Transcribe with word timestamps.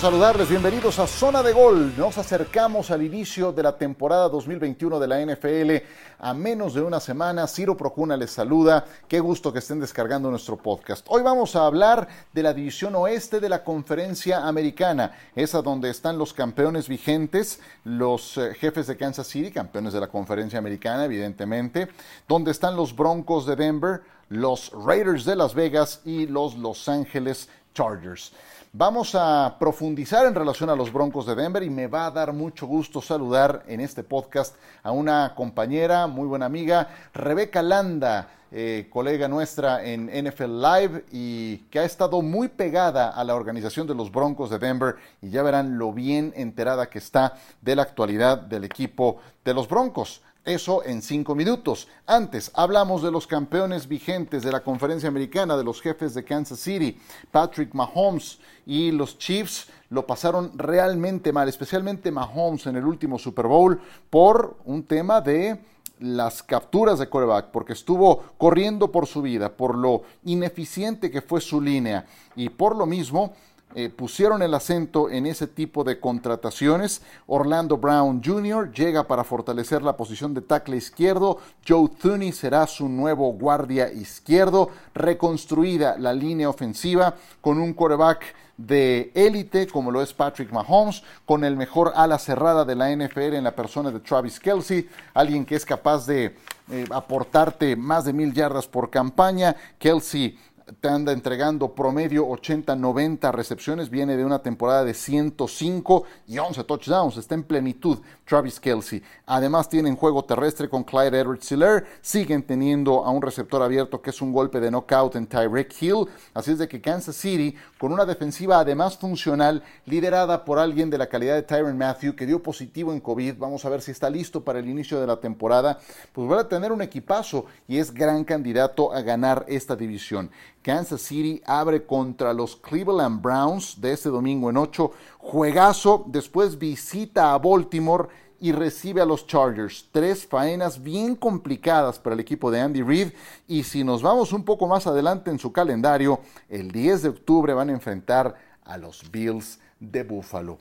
Saludarles, 0.00 0.48
bienvenidos 0.48 0.98
a 0.98 1.06
Zona 1.06 1.44
de 1.44 1.52
Gol. 1.52 1.96
Nos 1.96 2.18
acercamos 2.18 2.90
al 2.90 3.02
inicio 3.02 3.52
de 3.52 3.62
la 3.62 3.76
temporada 3.76 4.28
2021 4.28 4.98
de 4.98 5.06
la 5.06 5.24
NFL 5.24 5.86
a 6.18 6.34
menos 6.34 6.74
de 6.74 6.82
una 6.82 6.98
semana. 6.98 7.46
Ciro 7.46 7.76
Procuna 7.76 8.16
les 8.16 8.32
saluda. 8.32 8.84
Qué 9.06 9.20
gusto 9.20 9.52
que 9.52 9.60
estén 9.60 9.78
descargando 9.78 10.28
nuestro 10.28 10.56
podcast. 10.56 11.06
Hoy 11.08 11.22
vamos 11.22 11.54
a 11.54 11.66
hablar 11.66 12.08
de 12.32 12.42
la 12.42 12.52
división 12.52 12.96
oeste 12.96 13.38
de 13.38 13.48
la 13.48 13.62
conferencia 13.62 14.44
americana, 14.48 15.12
esa 15.36 15.62
donde 15.62 15.90
están 15.90 16.18
los 16.18 16.32
campeones 16.32 16.88
vigentes, 16.88 17.60
los 17.84 18.38
eh, 18.38 18.54
jefes 18.54 18.88
de 18.88 18.96
Kansas 18.96 19.28
City, 19.28 19.52
campeones 19.52 19.92
de 19.92 20.00
la 20.00 20.08
conferencia 20.08 20.58
americana, 20.58 21.04
evidentemente, 21.04 21.88
donde 22.26 22.50
están 22.50 22.74
los 22.74 22.96
Broncos 22.96 23.46
de 23.46 23.54
Denver, 23.54 24.02
los 24.30 24.72
Raiders 24.72 25.24
de 25.24 25.36
Las 25.36 25.54
Vegas 25.54 26.00
y 26.04 26.26
los 26.26 26.56
Los 26.56 26.88
Ángeles 26.88 27.48
Chargers. 27.72 28.32
Vamos 28.74 29.14
a 29.14 29.56
profundizar 29.58 30.24
en 30.24 30.34
relación 30.34 30.70
a 30.70 30.74
los 30.74 30.90
Broncos 30.90 31.26
de 31.26 31.34
Denver 31.34 31.62
y 31.62 31.68
me 31.68 31.88
va 31.88 32.06
a 32.06 32.10
dar 32.10 32.32
mucho 32.32 32.66
gusto 32.66 33.02
saludar 33.02 33.64
en 33.66 33.82
este 33.82 34.02
podcast 34.02 34.56
a 34.82 34.92
una 34.92 35.34
compañera, 35.34 36.06
muy 36.06 36.26
buena 36.26 36.46
amiga, 36.46 36.88
Rebeca 37.12 37.60
Landa, 37.60 38.30
eh, 38.50 38.88
colega 38.88 39.28
nuestra 39.28 39.84
en 39.84 40.08
NFL 40.08 40.62
Live 40.62 41.04
y 41.12 41.58
que 41.68 41.80
ha 41.80 41.84
estado 41.84 42.22
muy 42.22 42.48
pegada 42.48 43.10
a 43.10 43.22
la 43.24 43.34
organización 43.34 43.86
de 43.86 43.94
los 43.94 44.10
Broncos 44.10 44.48
de 44.48 44.58
Denver 44.58 44.96
y 45.20 45.28
ya 45.28 45.42
verán 45.42 45.76
lo 45.76 45.92
bien 45.92 46.32
enterada 46.34 46.88
que 46.88 46.96
está 46.96 47.34
de 47.60 47.76
la 47.76 47.82
actualidad 47.82 48.38
del 48.38 48.64
equipo 48.64 49.18
de 49.44 49.52
los 49.52 49.68
Broncos. 49.68 50.22
Eso 50.44 50.82
en 50.84 51.02
cinco 51.02 51.36
minutos. 51.36 51.86
Antes 52.04 52.50
hablamos 52.54 53.00
de 53.00 53.12
los 53.12 53.28
campeones 53.28 53.86
vigentes 53.86 54.42
de 54.42 54.50
la 54.50 54.64
conferencia 54.64 55.08
americana, 55.08 55.56
de 55.56 55.62
los 55.62 55.80
jefes 55.80 56.14
de 56.14 56.24
Kansas 56.24 56.58
City, 56.58 56.98
Patrick 57.30 57.72
Mahomes 57.74 58.40
y 58.66 58.90
los 58.90 59.18
Chiefs 59.18 59.68
lo 59.90 60.04
pasaron 60.04 60.50
realmente 60.58 61.32
mal, 61.32 61.48
especialmente 61.48 62.10
Mahomes 62.10 62.66
en 62.66 62.74
el 62.74 62.84
último 62.84 63.20
Super 63.20 63.46
Bowl 63.46 63.80
por 64.10 64.56
un 64.64 64.82
tema 64.82 65.20
de 65.20 65.60
las 66.00 66.42
capturas 66.42 66.98
de 66.98 67.08
coreback, 67.08 67.52
porque 67.52 67.74
estuvo 67.74 68.24
corriendo 68.36 68.90
por 68.90 69.06
su 69.06 69.22
vida, 69.22 69.56
por 69.56 69.78
lo 69.78 70.02
ineficiente 70.24 71.12
que 71.12 71.22
fue 71.22 71.40
su 71.40 71.60
línea 71.60 72.04
y 72.34 72.48
por 72.48 72.74
lo 72.74 72.86
mismo 72.86 73.32
eh, 73.74 73.88
pusieron 73.88 74.42
el 74.42 74.54
acento 74.54 75.08
en 75.10 75.26
ese 75.26 75.46
tipo 75.46 75.84
de 75.84 75.98
contrataciones. 75.98 77.02
Orlando 77.26 77.76
Brown 77.76 78.22
Jr. 78.24 78.72
llega 78.72 79.06
para 79.06 79.24
fortalecer 79.24 79.82
la 79.82 79.96
posición 79.96 80.34
de 80.34 80.42
tackle 80.42 80.76
izquierdo. 80.76 81.38
Joe 81.66 81.88
Thuney 81.88 82.32
será 82.32 82.66
su 82.66 82.88
nuevo 82.88 83.32
guardia 83.32 83.92
izquierdo. 83.92 84.70
Reconstruida 84.94 85.96
la 85.98 86.12
línea 86.12 86.48
ofensiva 86.48 87.14
con 87.40 87.58
un 87.58 87.72
quarterback 87.72 88.34
de 88.56 89.10
élite 89.14 89.66
como 89.66 89.90
lo 89.90 90.02
es 90.02 90.12
Patrick 90.12 90.52
Mahomes, 90.52 91.02
con 91.24 91.44
el 91.44 91.56
mejor 91.56 91.92
ala 91.96 92.18
cerrada 92.18 92.64
de 92.64 92.74
la 92.74 92.94
NFL 92.94 93.34
en 93.34 93.44
la 93.44 93.56
persona 93.56 93.90
de 93.90 94.00
Travis 94.00 94.38
Kelsey, 94.38 94.88
alguien 95.14 95.44
que 95.44 95.56
es 95.56 95.64
capaz 95.64 96.06
de 96.06 96.36
eh, 96.70 96.86
aportarte 96.90 97.74
más 97.76 98.04
de 98.04 98.12
mil 98.12 98.32
yardas 98.32 98.66
por 98.68 98.90
campaña. 98.90 99.56
Kelsey 99.78 100.38
te 100.80 100.88
anda 100.88 101.12
entregando 101.12 101.74
promedio 101.74 102.26
80-90 102.28 103.32
recepciones, 103.32 103.90
viene 103.90 104.16
de 104.16 104.24
una 104.24 104.40
temporada 104.40 104.84
de 104.84 104.94
105 104.94 106.04
y 106.28 106.38
11 106.38 106.64
touchdowns, 106.64 107.16
está 107.16 107.34
en 107.34 107.44
plenitud 107.44 107.98
Travis 108.24 108.60
Kelsey. 108.60 109.02
Además 109.26 109.68
tienen 109.68 109.96
juego 109.96 110.24
terrestre 110.24 110.68
con 110.68 110.84
Clyde 110.84 111.20
Edwards 111.20 111.50
Hiller, 111.50 111.84
siguen 112.00 112.42
teniendo 112.42 113.04
a 113.04 113.10
un 113.10 113.22
receptor 113.22 113.62
abierto 113.62 114.00
que 114.00 114.10
es 114.10 114.22
un 114.22 114.32
golpe 114.32 114.60
de 114.60 114.70
knockout 114.70 115.16
en 115.16 115.26
Tyreek 115.26 115.74
Hill, 115.80 116.06
así 116.34 116.52
es 116.52 116.58
de 116.58 116.68
que 116.68 116.80
Kansas 116.80 117.16
City 117.16 117.54
con 117.78 117.92
una 117.92 118.04
defensiva 118.04 118.60
además 118.60 118.96
funcional 118.96 119.62
liderada 119.86 120.44
por 120.44 120.58
alguien 120.58 120.90
de 120.90 120.98
la 120.98 121.08
calidad 121.08 121.34
de 121.34 121.42
Tyron 121.42 121.76
Matthew 121.76 122.14
que 122.14 122.26
dio 122.26 122.42
positivo 122.42 122.92
en 122.92 123.00
COVID, 123.00 123.36
vamos 123.38 123.64
a 123.64 123.68
ver 123.68 123.82
si 123.82 123.90
está 123.90 124.08
listo 124.08 124.42
para 124.44 124.58
el 124.58 124.68
inicio 124.68 125.00
de 125.00 125.06
la 125.06 125.20
temporada, 125.20 125.78
pues 126.12 126.30
va 126.30 126.40
a 126.40 126.48
tener 126.48 126.72
un 126.72 126.82
equipazo 126.82 127.46
y 127.68 127.78
es 127.78 127.92
gran 127.92 128.24
candidato 128.24 128.92
a 128.92 129.02
ganar 129.02 129.44
esta 129.48 129.76
división. 129.76 130.30
Kansas 130.62 131.02
City 131.02 131.42
abre 131.44 131.84
contra 131.84 132.32
los 132.32 132.56
Cleveland 132.56 133.20
Browns 133.20 133.80
de 133.80 133.92
este 133.92 134.08
domingo 134.08 134.48
en 134.48 134.56
8. 134.56 134.90
Juegazo, 135.18 136.04
después 136.06 136.58
visita 136.58 137.34
a 137.34 137.38
Baltimore 137.38 138.08
y 138.40 138.52
recibe 138.52 139.00
a 139.00 139.04
los 139.04 139.26
Chargers. 139.26 139.88
Tres 139.92 140.26
faenas 140.26 140.82
bien 140.82 141.14
complicadas 141.16 141.98
para 141.98 142.14
el 142.14 142.20
equipo 142.20 142.50
de 142.50 142.60
Andy 142.60 142.82
Reid. 142.82 143.12
Y 143.46 143.62
si 143.62 143.84
nos 143.84 144.02
vamos 144.02 144.32
un 144.32 144.44
poco 144.44 144.66
más 144.66 144.86
adelante 144.86 145.30
en 145.30 145.38
su 145.38 145.52
calendario, 145.52 146.20
el 146.48 146.70
10 146.72 147.02
de 147.02 147.08
octubre 147.10 147.54
van 147.54 147.68
a 147.68 147.72
enfrentar 147.72 148.34
a 148.64 148.78
los 148.78 149.10
Bills 149.10 149.60
de 149.78 150.02
Buffalo. 150.02 150.58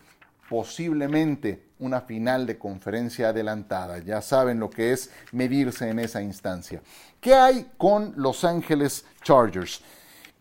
Posiblemente 0.51 1.63
una 1.79 2.01
final 2.01 2.45
de 2.45 2.57
conferencia 2.57 3.29
adelantada. 3.29 4.00
Ya 4.00 4.22
saben 4.22 4.59
lo 4.59 4.69
que 4.69 4.91
es 4.91 5.09
medirse 5.31 5.88
en 5.88 5.97
esa 5.97 6.22
instancia. 6.22 6.81
¿Qué 7.22 7.34
hay 7.34 7.72
con 7.78 8.12
Los 8.17 8.44
Ángeles 8.44 9.06
Chargers? 9.23 9.79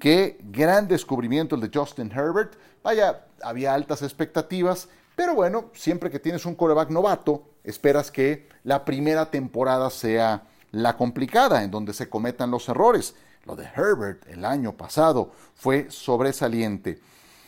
Qué 0.01 0.41
gran 0.43 0.89
descubrimiento 0.89 1.55
el 1.55 1.61
de 1.61 1.71
Justin 1.73 2.11
Herbert. 2.11 2.55
Vaya, 2.83 3.25
había 3.41 3.73
altas 3.73 4.03
expectativas, 4.03 4.89
pero 5.15 5.37
bueno, 5.37 5.71
siempre 5.75 6.11
que 6.11 6.19
tienes 6.19 6.45
un 6.45 6.57
coreback 6.57 6.91
novato, 6.91 7.45
esperas 7.63 8.11
que 8.11 8.49
la 8.65 8.85
primera 8.85 9.31
temporada 9.31 9.91
sea 9.91 10.43
la 10.73 10.97
complicada, 10.97 11.63
en 11.63 11.71
donde 11.71 11.95
se 11.95 12.09
cometan 12.09 12.51
los 12.51 12.69
errores. 12.69 13.15
Lo 13.45 13.55
de 13.55 13.67
Herbert 13.77 14.27
el 14.29 14.45
año 14.45 14.77
pasado 14.77 15.31
fue 15.55 15.89
sobresaliente. 15.89 16.99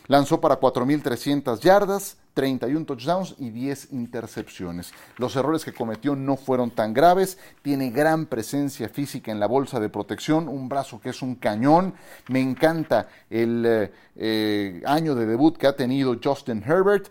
Lanzó 0.06 0.40
para 0.40 0.60
4.300 0.60 1.58
yardas, 1.58 2.18
31 2.34 2.86
touchdowns 2.86 3.34
y 3.38 3.50
10 3.50 3.92
intercepciones. 3.92 4.92
Los 5.18 5.36
errores 5.36 5.64
que 5.64 5.72
cometió 5.72 6.16
no 6.16 6.36
fueron 6.36 6.70
tan 6.70 6.94
graves, 6.94 7.38
tiene 7.62 7.90
gran 7.90 8.26
presencia 8.26 8.88
física 8.88 9.30
en 9.30 9.40
la 9.40 9.46
bolsa 9.46 9.80
de 9.80 9.88
protección, 9.88 10.48
un 10.48 10.68
brazo 10.68 11.00
que 11.00 11.10
es 11.10 11.22
un 11.22 11.34
cañón. 11.34 11.94
Me 12.28 12.40
encanta 12.40 13.08
el 13.28 13.64
eh, 13.66 13.92
eh, 14.16 14.82
año 14.86 15.14
de 15.14 15.26
debut 15.26 15.56
que 15.56 15.66
ha 15.66 15.76
tenido 15.76 16.18
Justin 16.22 16.62
Herbert. 16.66 17.08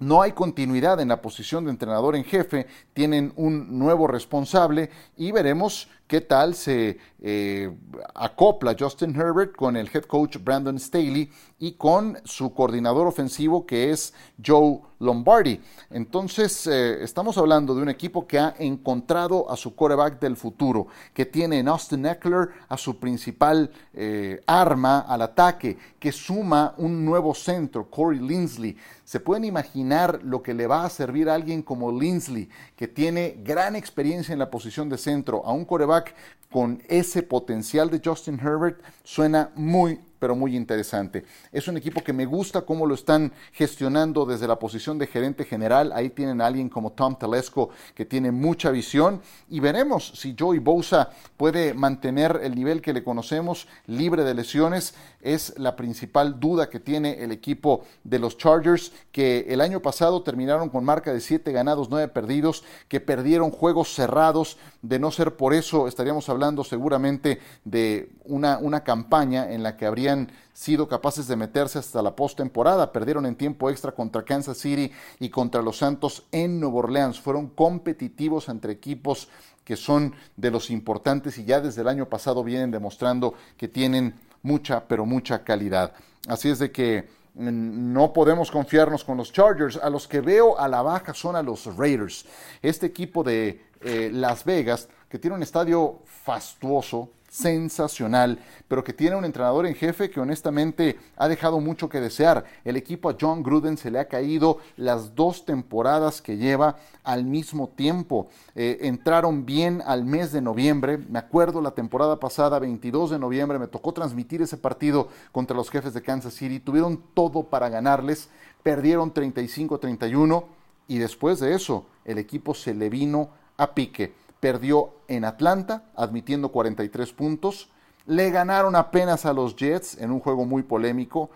No 0.00 0.22
hay 0.22 0.30
continuidad 0.30 1.00
en 1.00 1.08
la 1.08 1.20
posición 1.20 1.64
de 1.64 1.72
entrenador 1.72 2.14
en 2.14 2.22
jefe, 2.22 2.68
tienen 2.92 3.32
un 3.34 3.78
nuevo 3.80 4.06
responsable 4.06 4.90
y 5.16 5.32
veremos 5.32 5.88
qué 6.08 6.22
tal 6.22 6.54
se 6.54 6.98
eh, 7.20 7.70
acopla 8.14 8.74
Justin 8.78 9.14
Herbert 9.14 9.54
con 9.54 9.76
el 9.76 9.90
head 9.92 10.04
coach 10.04 10.38
Brandon 10.42 10.78
Staley 10.78 11.30
y 11.58 11.72
con 11.72 12.18
su 12.24 12.54
coordinador 12.54 13.06
ofensivo 13.06 13.66
que 13.66 13.90
es 13.90 14.14
Joe 14.44 14.80
Lombardi. 15.00 15.60
Entonces, 15.90 16.66
eh, 16.66 17.02
estamos 17.02 17.36
hablando 17.38 17.74
de 17.74 17.82
un 17.82 17.88
equipo 17.88 18.26
que 18.26 18.38
ha 18.38 18.54
encontrado 18.58 19.50
a 19.50 19.56
su 19.56 19.74
quarterback 19.74 20.20
del 20.20 20.36
futuro, 20.36 20.86
que 21.12 21.26
tiene 21.26 21.58
en 21.58 21.68
Austin 21.68 22.06
Eckler 22.06 22.50
a 22.68 22.76
su 22.76 22.98
principal 22.98 23.70
eh, 23.94 24.40
arma 24.46 25.00
al 25.00 25.22
ataque, 25.22 25.76
que 25.98 26.12
suma 26.12 26.74
un 26.78 27.04
nuevo 27.04 27.34
centro, 27.34 27.90
Corey 27.90 28.20
Linsley. 28.20 28.76
Se 29.04 29.20
pueden 29.20 29.44
imaginar 29.44 30.20
lo 30.22 30.42
que 30.42 30.54
le 30.54 30.66
va 30.66 30.84
a 30.84 30.90
servir 30.90 31.28
a 31.28 31.34
alguien 31.34 31.62
como 31.62 31.90
Linsley, 31.90 32.48
que 32.78 32.86
tiene 32.86 33.34
gran 33.42 33.74
experiencia 33.74 34.32
en 34.32 34.38
la 34.38 34.52
posición 34.52 34.88
de 34.88 34.98
centro, 34.98 35.44
a 35.44 35.52
un 35.52 35.64
quarterback 35.64 36.14
con 36.48 36.80
ese 36.88 37.24
potencial 37.24 37.90
de 37.90 38.00
Justin 38.02 38.38
Herbert 38.38 38.80
suena 39.02 39.50
muy, 39.56 39.98
pero 40.18 40.34
muy 40.34 40.56
interesante. 40.56 41.24
Es 41.52 41.68
un 41.68 41.76
equipo 41.76 42.02
que 42.02 42.12
me 42.12 42.26
gusta 42.26 42.62
cómo 42.62 42.86
lo 42.86 42.94
están 42.94 43.32
gestionando 43.52 44.26
desde 44.26 44.48
la 44.48 44.58
posición 44.58 44.98
de 44.98 45.06
gerente 45.06 45.44
general. 45.44 45.92
Ahí 45.94 46.10
tienen 46.10 46.40
a 46.40 46.46
alguien 46.46 46.68
como 46.68 46.92
Tom 46.92 47.16
Telesco 47.18 47.70
que 47.94 48.04
tiene 48.04 48.32
mucha 48.32 48.70
visión 48.70 49.20
y 49.48 49.60
veremos 49.60 50.12
si 50.14 50.34
Joey 50.38 50.58
Bosa 50.58 51.10
puede 51.36 51.74
mantener 51.74 52.40
el 52.42 52.54
nivel 52.54 52.82
que 52.82 52.92
le 52.92 53.04
conocemos 53.04 53.68
libre 53.86 54.24
de 54.24 54.34
lesiones. 54.34 54.94
Es 55.20 55.58
la 55.58 55.76
principal 55.76 56.38
duda 56.38 56.68
que 56.68 56.80
tiene 56.80 57.22
el 57.22 57.32
equipo 57.32 57.84
de 58.04 58.18
los 58.18 58.36
Chargers 58.36 58.92
que 59.12 59.46
el 59.48 59.60
año 59.60 59.80
pasado 59.80 60.22
terminaron 60.22 60.68
con 60.68 60.84
marca 60.84 61.12
de 61.12 61.20
7 61.20 61.50
ganados, 61.52 61.90
9 61.90 62.08
perdidos, 62.08 62.64
que 62.88 63.00
perdieron 63.00 63.50
juegos 63.50 63.94
cerrados. 63.94 64.58
De 64.82 64.98
no 64.98 65.10
ser 65.10 65.36
por 65.36 65.54
eso 65.54 65.88
estaríamos 65.88 66.28
hablando 66.28 66.64
seguramente 66.64 67.40
de 67.64 68.10
una, 68.24 68.58
una 68.58 68.84
campaña 68.84 69.50
en 69.50 69.62
la 69.62 69.76
que 69.76 69.86
habría 69.86 70.07
sido 70.52 70.88
capaces 70.88 71.28
de 71.28 71.36
meterse 71.36 71.78
hasta 71.78 72.02
la 72.02 72.14
postemporada. 72.16 72.92
Perdieron 72.92 73.26
en 73.26 73.36
tiempo 73.36 73.70
extra 73.70 73.92
contra 73.92 74.24
Kansas 74.24 74.58
City 74.58 74.90
y 75.20 75.28
contra 75.28 75.62
los 75.62 75.78
Santos 75.78 76.24
en 76.32 76.60
Nueva 76.60 76.78
Orleans. 76.78 77.20
Fueron 77.20 77.48
competitivos 77.48 78.48
entre 78.48 78.72
equipos 78.72 79.28
que 79.64 79.76
son 79.76 80.14
de 80.36 80.50
los 80.50 80.70
importantes 80.70 81.36
y 81.36 81.44
ya 81.44 81.60
desde 81.60 81.82
el 81.82 81.88
año 81.88 82.08
pasado 82.08 82.42
vienen 82.42 82.70
demostrando 82.70 83.34
que 83.56 83.68
tienen 83.68 84.14
mucha, 84.42 84.88
pero 84.88 85.04
mucha 85.04 85.44
calidad. 85.44 85.92
Así 86.26 86.48
es 86.48 86.58
de 86.58 86.72
que 86.72 87.08
mm, 87.34 87.92
no 87.92 88.12
podemos 88.12 88.50
confiarnos 88.50 89.04
con 89.04 89.18
los 89.18 89.32
Chargers. 89.32 89.76
A 89.76 89.90
los 89.90 90.08
que 90.08 90.20
veo 90.20 90.58
a 90.58 90.68
la 90.68 90.82
baja 90.82 91.12
son 91.12 91.36
a 91.36 91.42
los 91.42 91.66
Raiders. 91.76 92.24
Este 92.62 92.86
equipo 92.86 93.22
de 93.22 93.62
eh, 93.82 94.10
Las 94.12 94.44
Vegas, 94.44 94.88
que 95.08 95.18
tiene 95.18 95.36
un 95.36 95.42
estadio 95.42 96.00
fastuoso, 96.06 97.10
sensacional, 97.28 98.38
pero 98.66 98.82
que 98.82 98.92
tiene 98.92 99.16
un 99.16 99.24
entrenador 99.24 99.66
en 99.66 99.74
jefe 99.74 100.10
que 100.10 100.20
honestamente 100.20 100.98
ha 101.16 101.28
dejado 101.28 101.60
mucho 101.60 101.88
que 101.88 102.00
desear. 102.00 102.44
El 102.64 102.76
equipo 102.76 103.08
a 103.10 103.16
John 103.20 103.42
Gruden 103.42 103.76
se 103.76 103.90
le 103.90 103.98
ha 103.98 104.08
caído 104.08 104.58
las 104.76 105.14
dos 105.14 105.44
temporadas 105.44 106.22
que 106.22 106.36
lleva 106.36 106.76
al 107.04 107.24
mismo 107.24 107.68
tiempo. 107.68 108.28
Eh, 108.54 108.78
entraron 108.82 109.44
bien 109.44 109.82
al 109.86 110.04
mes 110.04 110.32
de 110.32 110.40
noviembre. 110.40 110.98
Me 110.98 111.18
acuerdo 111.18 111.60
la 111.60 111.72
temporada 111.72 112.18
pasada, 112.18 112.58
22 112.58 113.10
de 113.10 113.18
noviembre, 113.18 113.58
me 113.58 113.68
tocó 113.68 113.92
transmitir 113.92 114.42
ese 114.42 114.56
partido 114.56 115.08
contra 115.32 115.56
los 115.56 115.70
jefes 115.70 115.94
de 115.94 116.02
Kansas 116.02 116.34
City. 116.34 116.60
Tuvieron 116.60 117.02
todo 117.14 117.44
para 117.44 117.68
ganarles, 117.68 118.30
perdieron 118.62 119.12
35-31 119.12 120.44
y 120.88 120.98
después 120.98 121.38
de 121.40 121.54
eso 121.54 121.86
el 122.04 122.18
equipo 122.18 122.54
se 122.54 122.74
le 122.74 122.88
vino 122.88 123.28
a 123.58 123.74
pique 123.74 124.14
perdió 124.40 124.94
en 125.08 125.24
Atlanta, 125.24 125.84
admitiendo 125.96 126.50
43 126.50 127.12
puntos. 127.12 127.68
Le 128.06 128.30
ganaron 128.30 128.76
apenas 128.76 129.26
a 129.26 129.32
los 129.32 129.56
Jets 129.56 129.98
en 129.98 130.10
un 130.10 130.20
juego 130.20 130.44
muy 130.44 130.62
polémico. 130.62 131.30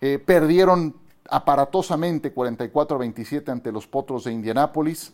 Eh, 0.00 0.18
perdieron 0.18 0.94
aparatosamente 1.28 2.32
44 2.32 2.96
a 2.96 3.00
27 3.00 3.50
ante 3.50 3.72
los 3.72 3.86
Potros 3.86 4.24
de 4.24 4.32
Indianápolis. 4.32 5.12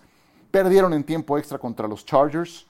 Perdieron 0.51 0.93
en 0.93 1.05
tiempo 1.05 1.39
extra 1.39 1.59
contra 1.59 1.89
los 1.89 2.05
Chargers. 2.05 2.67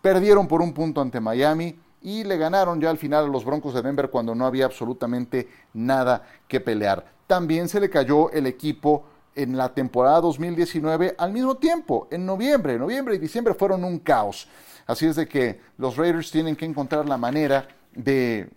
Perdieron 0.00 0.46
por 0.46 0.60
un 0.60 0.72
punto 0.72 1.00
ante 1.00 1.20
Miami 1.20 1.78
y 2.02 2.22
le 2.24 2.36
ganaron 2.36 2.80
ya 2.80 2.90
al 2.90 2.98
final 2.98 3.24
a 3.24 3.28
los 3.28 3.44
Broncos 3.44 3.72
de 3.72 3.82
Denver 3.82 4.10
cuando 4.10 4.34
no 4.34 4.44
había 4.44 4.66
absolutamente 4.66 5.48
nada 5.72 6.22
que 6.46 6.60
pelear. 6.60 7.06
También 7.26 7.68
se 7.68 7.80
le 7.80 7.88
cayó 7.88 8.30
el 8.30 8.46
equipo 8.46 9.04
en 9.34 9.56
la 9.56 9.72
temporada 9.72 10.20
2019 10.20 11.14
al 11.18 11.32
mismo 11.32 11.56
tiempo, 11.56 12.08
en 12.10 12.24
noviembre. 12.26 12.78
Noviembre 12.78 13.14
y 13.14 13.18
diciembre 13.18 13.54
fueron 13.54 13.84
un 13.84 13.98
caos. 13.98 14.48
Así 14.86 15.06
es 15.06 15.16
de 15.16 15.26
que 15.26 15.60
los 15.78 15.96
Raiders 15.96 16.30
tienen 16.30 16.56
que 16.56 16.64
encontrar 16.64 17.08
la 17.08 17.16
manera 17.16 17.66
de, 17.94 18.48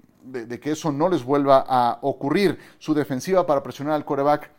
que 0.61 0.71
eso 0.71 0.91
no 0.91 1.09
les 1.09 1.23
vuelva 1.23 1.65
a 1.67 1.99
ocurrir. 2.01 2.59
Su 2.79 2.93
defensiva 2.93 3.45
para 3.45 3.63
presionar 3.63 3.93
al 3.93 4.05
coreback 4.05 4.51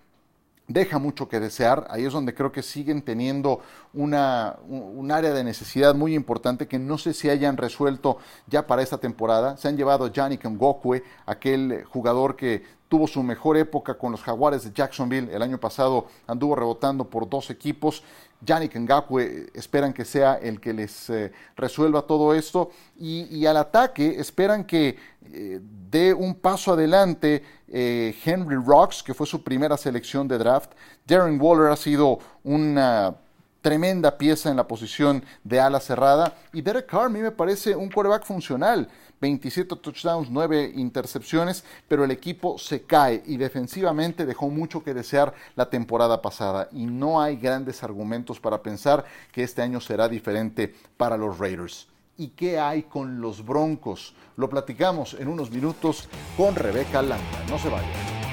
deja 0.69 0.99
mucho 0.99 1.29
que 1.29 1.41
desear. 1.41 1.87
Ahí 1.91 2.05
es 2.05 2.13
donde 2.13 2.35
creo 2.35 2.53
que 2.53 2.63
siguen 2.63 3.03
teniendo 3.03 3.61
una, 3.95 4.57
un 4.69 5.11
área 5.11 5.33
de 5.33 5.43
necesidad 5.43 5.95
muy 5.95 6.15
importante 6.15 6.69
que 6.69 6.79
no 6.79 6.99
sé 6.99 7.15
si 7.15 7.29
hayan 7.29 7.57
resuelto 7.57 8.19
ya 8.47 8.67
para 8.67 8.83
esta 8.83 8.99
temporada. 8.99 9.57
Se 9.57 9.67
han 9.67 9.77
llevado 9.77 10.05
a 10.05 10.13
Yannick 10.13 10.45
Ngokwe, 10.45 11.03
aquel 11.27 11.85
jugador 11.85 12.37
que 12.37 12.79
tuvo 12.89 13.07
su 13.07 13.23
mejor 13.23 13.57
época 13.57 13.99
con 13.99 14.13
los 14.13 14.23
Jaguares 14.23 14.65
de 14.65 14.73
Jacksonville. 14.73 15.35
El 15.35 15.43
año 15.43 15.59
pasado 15.59 16.07
anduvo 16.27 16.55
rebotando 16.55 17.05
por 17.05 17.29
dos 17.29 17.51
equipos. 17.51 18.03
Yannick 18.41 18.77
Ngakwe 18.77 19.51
esperan 19.55 19.93
que 19.93 20.05
sea 20.05 20.35
el 20.35 20.61
que 20.61 20.73
les 20.73 21.11
eh, 21.11 21.33
resuelva 21.57 22.03
todo 22.03 22.35
esto. 22.35 22.71
Y, 22.97 23.45
al 23.47 23.57
ataque 23.57 24.17
esperan 24.19 24.65
que 24.65 24.97
eh, 25.33 25.61
dé 25.63 26.15
un 26.15 26.35
paso 26.35 26.73
adelante 26.73 27.43
eh, 27.69 28.15
Henry 28.25 28.57
Rocks, 28.57 29.03
que 29.03 29.15
fue 29.15 29.27
su 29.27 29.43
primera 29.43 29.77
selección 29.77 30.29
de 30.29 30.39
draft. 30.39 30.73
Darren 31.07 31.41
Waller 31.41 31.73
ha 31.73 31.77
sido 31.77 32.19
una 32.45 33.15
tremenda 33.61 34.17
pieza 34.19 34.51
en 34.51 34.57
la 34.57 34.69
posición 34.69 35.25
de 35.45 35.61
ala 35.61 35.81
cerrada. 35.81 36.35
Y 36.53 36.63
Derek 36.63 36.87
Carr 36.87 37.07
a 37.07 37.09
mí 37.09 37.21
me 37.21 37.31
parece 37.31 37.75
un 37.75 37.91
quarterback 37.91 38.25
funcional. 38.25 38.89
27 39.21 39.77
touchdowns, 39.77 40.31
9 40.31 40.73
intercepciones, 40.77 41.65
pero 41.89 42.05
el 42.05 42.11
equipo 42.11 42.57
se 42.59 42.83
cae 42.83 43.23
y 43.27 43.37
defensivamente 43.37 44.27
dejó 44.27 44.49
mucho 44.49 44.85
que 44.85 44.95
desear 44.95 45.35
la 45.57 45.69
temporada 45.69 46.23
pasada 46.23 46.69
y 46.73 46.87
no 46.87 47.21
hay 47.21 47.37
grandes 47.37 47.83
argumentos 47.83 48.39
para 48.39 48.63
pensar 48.63 49.05
que 49.33 49.43
este 49.43 49.63
año 49.63 49.81
será 49.81 50.09
diferente 50.09 50.73
para 50.97 51.17
los 51.17 51.39
Raiders. 51.39 51.89
¿Y 52.17 52.29
qué 52.29 52.59
hay 52.59 52.85
con 52.85 53.21
los 53.21 53.45
Broncos? 53.45 54.15
Lo 54.37 54.49
platicamos 54.49 55.15
en 55.15 55.29
unos 55.29 55.51
minutos 55.51 56.09
con 56.37 56.55
Rebeca 56.55 57.03
Landa. 57.03 57.45
No 57.49 57.59
se 57.59 57.69
vayan. 57.69 58.28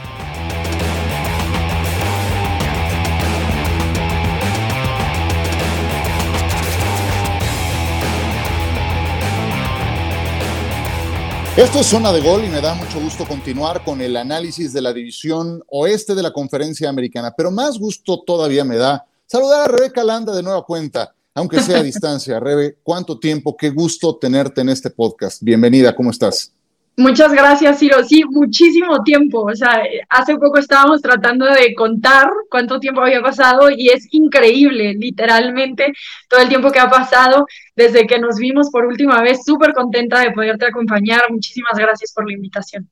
Esto 11.57 11.80
es 11.80 11.88
Zona 11.88 12.12
de 12.12 12.19
Gol 12.19 12.44
y 12.44 12.50
me 12.50 12.60
da 12.60 12.74
mucho 12.74 13.00
gusto 13.00 13.25
continuar 13.25 13.81
con 13.86 14.02
el 14.02 14.18
análisis 14.18 14.74
de 14.74 14.81
la 14.81 14.92
división 14.92 15.63
oeste 15.69 16.13
de 16.13 16.22
la 16.22 16.34
conferencia 16.34 16.90
americana, 16.90 17.34
pero 17.34 17.50
más 17.50 17.80
gusto 17.80 18.22
todavía 18.28 18.66
me 18.66 18.75
da 18.75 19.06
saludar 19.25 19.62
a 19.62 19.74
Rebeca 19.74 20.04
Landa 20.04 20.36
de 20.36 20.44
nueva 20.44 20.66
cuenta, 20.66 21.16
aunque 21.34 21.62
sea 21.62 21.80
a 21.80 21.84
distancia. 21.84 22.40
Rebe, 22.42 22.80
¿cuánto 22.84 23.18
tiempo? 23.19 23.56
Qué 23.56 23.69
gusto 23.69 24.18
tenerte 24.18 24.60
en 24.60 24.68
este 24.68 24.90
podcast. 24.90 25.42
Bienvenida, 25.42 25.96
¿cómo 25.96 26.12
estás? 26.12 26.55
Muchas 26.97 27.33
gracias, 27.33 27.80
Ciro. 27.80 28.03
Sí, 28.06 28.24
muchísimo 28.24 29.03
tiempo. 29.03 29.44
O 29.44 29.56
sea, 29.56 29.83
hace 30.07 30.36
poco 30.36 30.59
estábamos 30.59 31.01
tratando 31.01 31.45
de 31.45 31.75
contar 31.75 32.30
cuánto 32.50 32.80
tiempo 32.80 33.01
había 33.01 33.21
pasado 33.21 33.69
y 33.69 33.89
es 33.89 34.07
increíble, 34.12 34.94
literalmente, 34.94 35.92
todo 36.30 36.39
el 36.39 36.47
tiempo 36.47 36.71
que 36.71 36.80
ha 36.80 36.89
pasado 36.89 37.47
desde 37.75 38.07
que 38.07 38.18
nos 38.18 38.38
vimos 38.38 38.69
por 38.71 38.86
última 38.86 39.21
vez. 39.21 39.44
Súper 39.45 39.74
contenta 39.74 40.21
de 40.21 40.31
poderte 40.31 40.68
acompañar. 40.68 41.24
Muchísimas 41.30 41.77
gracias 41.77 42.13
por 42.13 42.25
la 42.27 42.33
invitación. 42.33 42.89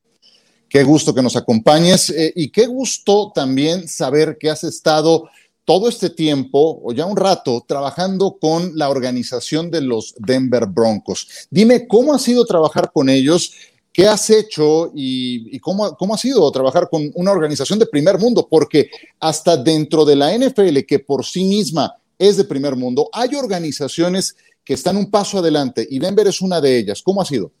Qué 0.68 0.82
gusto 0.82 1.14
que 1.14 1.22
nos 1.22 1.36
acompañes 1.36 2.10
eh, 2.10 2.32
y 2.36 2.50
qué 2.50 2.66
gusto 2.66 3.32
también 3.34 3.88
saber 3.88 4.36
que 4.38 4.50
has 4.50 4.64
estado 4.64 5.30
todo 5.64 5.88
este 5.88 6.10
tiempo 6.10 6.80
o 6.82 6.92
ya 6.92 7.06
un 7.06 7.16
rato 7.16 7.64
trabajando 7.66 8.36
con 8.38 8.76
la 8.76 8.90
organización 8.90 9.70
de 9.70 9.80
los 9.80 10.14
Denver 10.18 10.66
Broncos. 10.66 11.46
Dime, 11.50 11.86
¿cómo 11.88 12.12
ha 12.12 12.18
sido 12.18 12.44
trabajar 12.44 12.90
con 12.92 13.08
ellos? 13.08 13.52
¿Qué 13.94 14.08
has 14.08 14.28
hecho 14.28 14.90
y, 14.92 15.56
cómo, 15.60 15.96
cómo, 15.96 16.14
ha 16.14 16.18
sido 16.18 16.50
trabajar 16.50 16.88
con 16.90 17.12
una 17.14 17.30
organización 17.30 17.78
de 17.78 17.86
primer 17.86 18.18
mundo? 18.18 18.48
Porque 18.50 18.90
hasta 19.20 19.56
dentro 19.56 20.04
de 20.04 20.16
la 20.16 20.36
NFL, 20.36 20.80
que 20.80 20.98
por 20.98 21.24
sí 21.24 21.44
misma 21.44 21.94
es 22.18 22.36
de 22.36 22.42
primer 22.42 22.74
mundo, 22.74 23.08
hay 23.12 23.36
organizaciones 23.36 24.36
que 24.64 24.74
están 24.74 24.96
un 24.96 25.12
paso 25.12 25.38
adelante 25.38 25.86
y 25.88 26.00
Denver 26.00 26.26
es 26.26 26.40
una 26.40 26.60
de 26.60 26.76
ellas. 26.76 27.02
¿Cómo 27.04 27.22
ha 27.22 27.24
sido? 27.24 27.52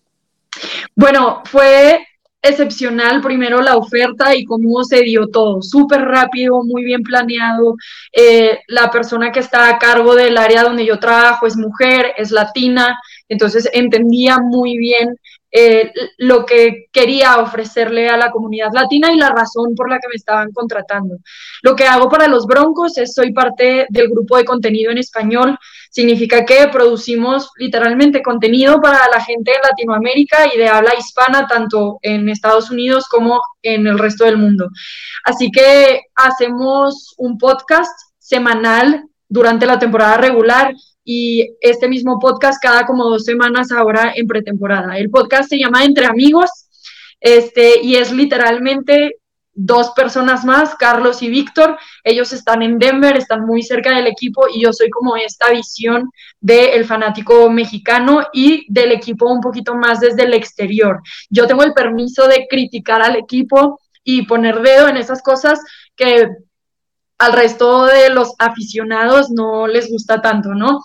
Bueno, 0.96 1.42
fue 1.44 2.04
excepcional 2.44 3.22
primero 3.22 3.62
la 3.62 3.76
oferta 3.76 4.34
y 4.34 4.44
cómo 4.44 4.84
se 4.84 5.02
dio 5.02 5.28
todo, 5.28 5.62
súper 5.62 6.02
rápido, 6.02 6.62
muy 6.62 6.84
bien 6.84 7.02
planeado. 7.02 7.76
Eh, 8.12 8.58
la 8.68 8.90
persona 8.90 9.32
que 9.32 9.40
está 9.40 9.68
a 9.68 9.78
cargo 9.78 10.14
del 10.14 10.36
área 10.36 10.62
donde 10.62 10.84
yo 10.84 10.98
trabajo 10.98 11.46
es 11.46 11.56
mujer, 11.56 12.12
es 12.16 12.30
latina, 12.30 12.98
entonces 13.28 13.68
entendía 13.72 14.38
muy 14.38 14.76
bien 14.76 15.16
eh, 15.56 15.92
lo 16.18 16.44
que 16.44 16.86
quería 16.90 17.38
ofrecerle 17.38 18.08
a 18.08 18.16
la 18.16 18.32
comunidad 18.32 18.72
latina 18.72 19.12
y 19.12 19.16
la 19.16 19.30
razón 19.30 19.76
por 19.76 19.88
la 19.88 20.00
que 20.00 20.08
me 20.08 20.16
estaban 20.16 20.50
contratando. 20.50 21.18
Lo 21.62 21.76
que 21.76 21.84
hago 21.84 22.08
para 22.08 22.26
los 22.26 22.44
Broncos 22.44 22.98
es 22.98 23.14
soy 23.14 23.32
parte 23.32 23.86
del 23.88 24.08
grupo 24.08 24.36
de 24.36 24.44
contenido 24.44 24.90
en 24.90 24.98
español. 24.98 25.56
Significa 25.90 26.44
que 26.44 26.66
producimos 26.72 27.50
literalmente 27.56 28.20
contenido 28.20 28.80
para 28.80 29.08
la 29.08 29.24
gente 29.24 29.52
de 29.52 29.58
Latinoamérica 29.62 30.52
y 30.52 30.58
de 30.58 30.66
habla 30.66 30.94
hispana, 30.98 31.46
tanto 31.46 32.00
en 32.02 32.28
Estados 32.28 32.72
Unidos 32.72 33.06
como 33.08 33.40
en 33.62 33.86
el 33.86 33.96
resto 33.96 34.24
del 34.24 34.38
mundo. 34.38 34.70
Así 35.24 35.52
que 35.52 36.00
hacemos 36.16 37.14
un 37.16 37.38
podcast 37.38 37.92
semanal 38.18 39.04
durante 39.28 39.66
la 39.66 39.78
temporada 39.78 40.16
regular 40.16 40.74
y 41.04 41.56
este 41.60 41.88
mismo 41.88 42.18
podcast 42.18 42.60
cada 42.62 42.86
como 42.86 43.04
dos 43.04 43.24
semanas 43.24 43.70
ahora 43.70 44.12
en 44.16 44.26
pretemporada. 44.26 44.96
El 44.98 45.10
podcast 45.10 45.50
se 45.50 45.58
llama 45.58 45.84
Entre 45.84 46.06
Amigos 46.06 46.50
este, 47.20 47.80
y 47.82 47.96
es 47.96 48.12
literalmente 48.12 49.16
dos 49.54 49.90
personas 49.90 50.44
más, 50.44 50.74
Carlos 50.74 51.22
y 51.22 51.28
Víctor. 51.28 51.78
Ellos 52.02 52.32
están 52.32 52.62
en 52.62 52.78
Denver, 52.78 53.16
están 53.16 53.46
muy 53.46 53.62
cerca 53.62 53.94
del 53.94 54.06
equipo 54.06 54.46
y 54.52 54.62
yo 54.62 54.72
soy 54.72 54.90
como 54.90 55.16
esta 55.16 55.50
visión 55.50 56.10
del 56.40 56.84
fanático 56.84 57.48
mexicano 57.50 58.22
y 58.32 58.66
del 58.68 58.92
equipo 58.92 59.30
un 59.30 59.40
poquito 59.40 59.74
más 59.74 60.00
desde 60.00 60.24
el 60.24 60.34
exterior. 60.34 61.00
Yo 61.30 61.46
tengo 61.46 61.62
el 61.62 61.72
permiso 61.72 62.26
de 62.26 62.46
criticar 62.48 63.00
al 63.00 63.16
equipo 63.16 63.80
y 64.02 64.26
poner 64.26 64.60
dedo 64.60 64.88
en 64.88 64.96
esas 64.96 65.22
cosas 65.22 65.60
que 65.96 66.28
al 67.18 67.32
resto 67.32 67.86
de 67.86 68.10
los 68.10 68.34
aficionados 68.38 69.30
no 69.30 69.66
les 69.66 69.90
gusta 69.90 70.20
tanto, 70.20 70.54
¿no? 70.54 70.80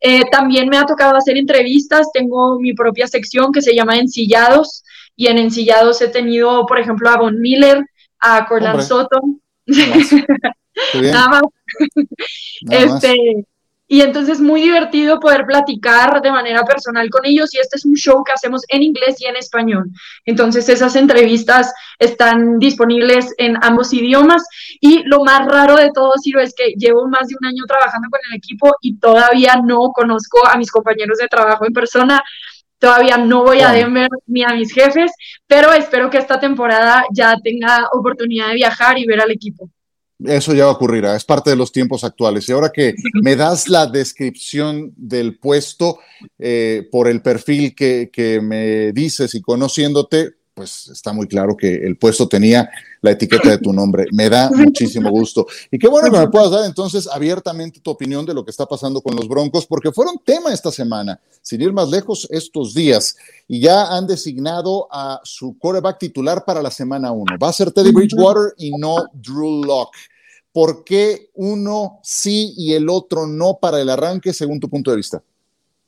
Eh, 0.00 0.22
también 0.30 0.68
me 0.68 0.78
ha 0.78 0.84
tocado 0.84 1.16
hacer 1.16 1.36
entrevistas, 1.36 2.08
tengo 2.12 2.58
mi 2.58 2.72
propia 2.74 3.06
sección 3.06 3.52
que 3.52 3.62
se 3.62 3.74
llama 3.74 3.98
Ensillados 3.98 4.84
y 5.16 5.28
en 5.28 5.38
Ensillados 5.38 6.00
he 6.00 6.08
tenido, 6.08 6.66
por 6.66 6.78
ejemplo, 6.78 7.08
a 7.08 7.18
Von 7.18 7.40
Miller, 7.40 7.84
a 8.18 8.46
Corlan 8.46 8.82
Soto. 8.82 9.20
Nada 9.66 11.28
más. 11.28 11.42
este, 12.70 13.46
y 13.88 14.00
entonces 14.00 14.36
es 14.36 14.40
muy 14.40 14.62
divertido 14.62 15.20
poder 15.20 15.44
platicar 15.44 16.22
de 16.22 16.30
manera 16.30 16.64
personal 16.64 17.10
con 17.10 17.26
ellos 17.26 17.52
y 17.54 17.58
este 17.58 17.76
es 17.76 17.84
un 17.84 17.94
show 17.94 18.24
que 18.24 18.32
hacemos 18.32 18.62
en 18.68 18.82
inglés 18.82 19.16
y 19.20 19.26
en 19.26 19.36
español. 19.36 19.90
Entonces 20.24 20.68
esas 20.68 20.96
entrevistas 20.96 21.74
están 21.98 22.58
disponibles 22.58 23.34
en 23.36 23.56
ambos 23.62 23.92
idiomas 23.92 24.42
y 24.80 25.02
lo 25.04 25.24
más 25.24 25.46
raro 25.46 25.76
de 25.76 25.90
todo, 25.92 26.12
Ciro, 26.22 26.40
es 26.40 26.54
que 26.54 26.72
llevo 26.76 27.06
más 27.08 27.28
de 27.28 27.34
un 27.40 27.46
año 27.46 27.64
trabajando 27.66 28.08
con 28.10 28.20
el 28.30 28.38
equipo 28.38 28.74
y 28.80 28.98
todavía 28.98 29.60
no 29.62 29.90
conozco 29.92 30.46
a 30.46 30.56
mis 30.56 30.70
compañeros 30.70 31.18
de 31.18 31.28
trabajo 31.28 31.66
en 31.66 31.72
persona 31.72 32.22
Todavía 32.82 33.16
no 33.16 33.44
voy 33.44 33.60
a 33.60 33.70
Denver 33.70 34.08
ni 34.26 34.42
a 34.42 34.48
mis 34.48 34.72
jefes, 34.72 35.12
pero 35.46 35.72
espero 35.72 36.10
que 36.10 36.18
esta 36.18 36.40
temporada 36.40 37.04
ya 37.14 37.36
tenga 37.40 37.86
oportunidad 37.92 38.48
de 38.48 38.54
viajar 38.54 38.98
y 38.98 39.06
ver 39.06 39.20
al 39.20 39.30
equipo. 39.30 39.70
Eso 40.26 40.54
ya 40.54 40.68
ocurrirá, 40.68 41.16
es 41.16 41.24
parte 41.24 41.50
de 41.50 41.56
los 41.56 41.72
tiempos 41.72 42.04
actuales. 42.04 42.48
Y 42.48 42.52
ahora 42.52 42.70
que 42.70 42.94
me 43.22 43.36
das 43.36 43.68
la 43.68 43.86
descripción 43.86 44.92
del 44.96 45.38
puesto 45.38 45.98
eh, 46.38 46.88
por 46.90 47.08
el 47.08 47.22
perfil 47.22 47.74
que, 47.74 48.10
que 48.12 48.40
me 48.40 48.92
dices 48.92 49.34
y 49.34 49.40
conociéndote, 49.40 50.34
pues 50.54 50.88
está 50.88 51.12
muy 51.12 51.26
claro 51.26 51.56
que 51.56 51.74
el 51.74 51.96
puesto 51.96 52.28
tenía 52.28 52.70
la 53.00 53.12
etiqueta 53.12 53.50
de 53.50 53.58
tu 53.58 53.72
nombre. 53.72 54.06
Me 54.12 54.28
da 54.28 54.50
muchísimo 54.50 55.10
gusto. 55.10 55.46
Y 55.70 55.78
qué 55.78 55.88
bueno 55.88 56.10
que 56.10 56.18
me 56.18 56.28
puedas 56.28 56.50
dar 56.50 56.64
entonces 56.64 57.08
abiertamente 57.08 57.80
tu 57.80 57.90
opinión 57.90 58.26
de 58.26 58.34
lo 58.34 58.44
que 58.44 58.50
está 58.50 58.66
pasando 58.66 59.00
con 59.00 59.16
los 59.16 59.28
Broncos, 59.28 59.66
porque 59.66 59.92
fueron 59.92 60.18
tema 60.24 60.52
esta 60.52 60.70
semana, 60.70 61.20
sin 61.40 61.62
ir 61.62 61.72
más 61.72 61.88
lejos, 61.88 62.28
estos 62.30 62.74
días. 62.74 63.16
Y 63.48 63.60
ya 63.60 63.96
han 63.96 64.06
designado 64.06 64.88
a 64.90 65.20
su 65.24 65.58
quarterback 65.58 65.98
titular 65.98 66.44
para 66.44 66.62
la 66.62 66.70
semana 66.70 67.12
uno. 67.12 67.36
Va 67.42 67.48
a 67.48 67.52
ser 67.52 67.72
Teddy 67.72 67.90
Bridgewater 67.90 68.54
y 68.58 68.70
no 68.72 69.06
Drew 69.14 69.64
Locke. 69.64 69.98
¿Por 70.52 70.84
qué 70.84 71.30
uno 71.34 72.00
sí 72.02 72.54
y 72.56 72.74
el 72.74 72.88
otro 72.88 73.26
no 73.26 73.58
para 73.60 73.80
el 73.80 73.88
arranque, 73.88 74.32
según 74.32 74.60
tu 74.60 74.68
punto 74.68 74.90
de 74.90 74.98
vista? 74.98 75.22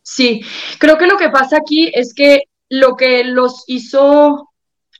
Sí, 0.03 0.43
creo 0.79 0.97
que 0.99 1.07
lo 1.07 1.17
que 1.17 1.29
pasa 1.29 1.59
aquí 1.59 1.91
es 1.95 2.15
que 2.15 2.45
lo 2.69 2.97
que 2.97 3.25
los 3.25 3.65
hizo 3.67 4.51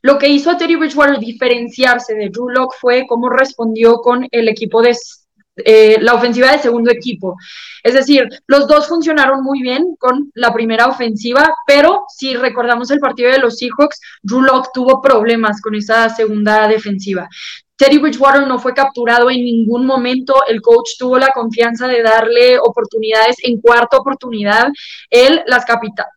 lo 0.01 0.19
que 0.19 0.29
hizo 0.29 0.51
a 0.51 0.57
Terry 0.57 0.75
Bridgewater 0.75 1.19
diferenciarse 1.19 2.13
de 2.13 2.29
Drew 2.29 2.49
Locke 2.49 2.75
fue 2.79 3.05
cómo 3.07 3.27
respondió 3.27 3.97
con 3.97 4.27
el 4.29 4.47
equipo 4.47 4.83
de 4.83 4.95
eh, 5.57 5.97
la 6.01 6.13
ofensiva 6.13 6.51
de 6.51 6.59
segundo 6.59 6.91
equipo. 6.91 7.35
Es 7.83 7.93
decir, 7.93 8.27
los 8.47 8.67
dos 8.67 8.87
funcionaron 8.87 9.43
muy 9.43 9.61
bien 9.61 9.95
con 9.97 10.31
la 10.33 10.53
primera 10.53 10.87
ofensiva, 10.87 11.53
pero 11.65 12.05
si 12.09 12.35
recordamos 12.35 12.91
el 12.91 12.99
partido 12.99 13.31
de 13.31 13.39
los 13.39 13.57
Seahawks, 13.57 13.99
Drew 14.21 14.41
Locke 14.41 14.69
tuvo 14.73 15.01
problemas 15.01 15.61
con 15.61 15.75
esa 15.75 16.09
segunda 16.09 16.67
defensiva. 16.67 17.29
Teddy 17.77 17.97
Bridgewater 17.97 18.47
no 18.47 18.57
fue 18.57 18.73
capturado 18.73 19.29
en 19.29 19.43
ningún 19.43 19.85
momento. 19.85 20.35
El 20.47 20.61
coach 20.61 20.91
tuvo 20.97 21.17
la 21.17 21.29
confianza 21.29 21.87
de 21.87 22.01
darle 22.01 22.57
oportunidades. 22.57 23.35
En 23.43 23.59
cuarta 23.59 23.97
oportunidad, 23.97 24.69
él 25.09 25.41
las 25.45 25.65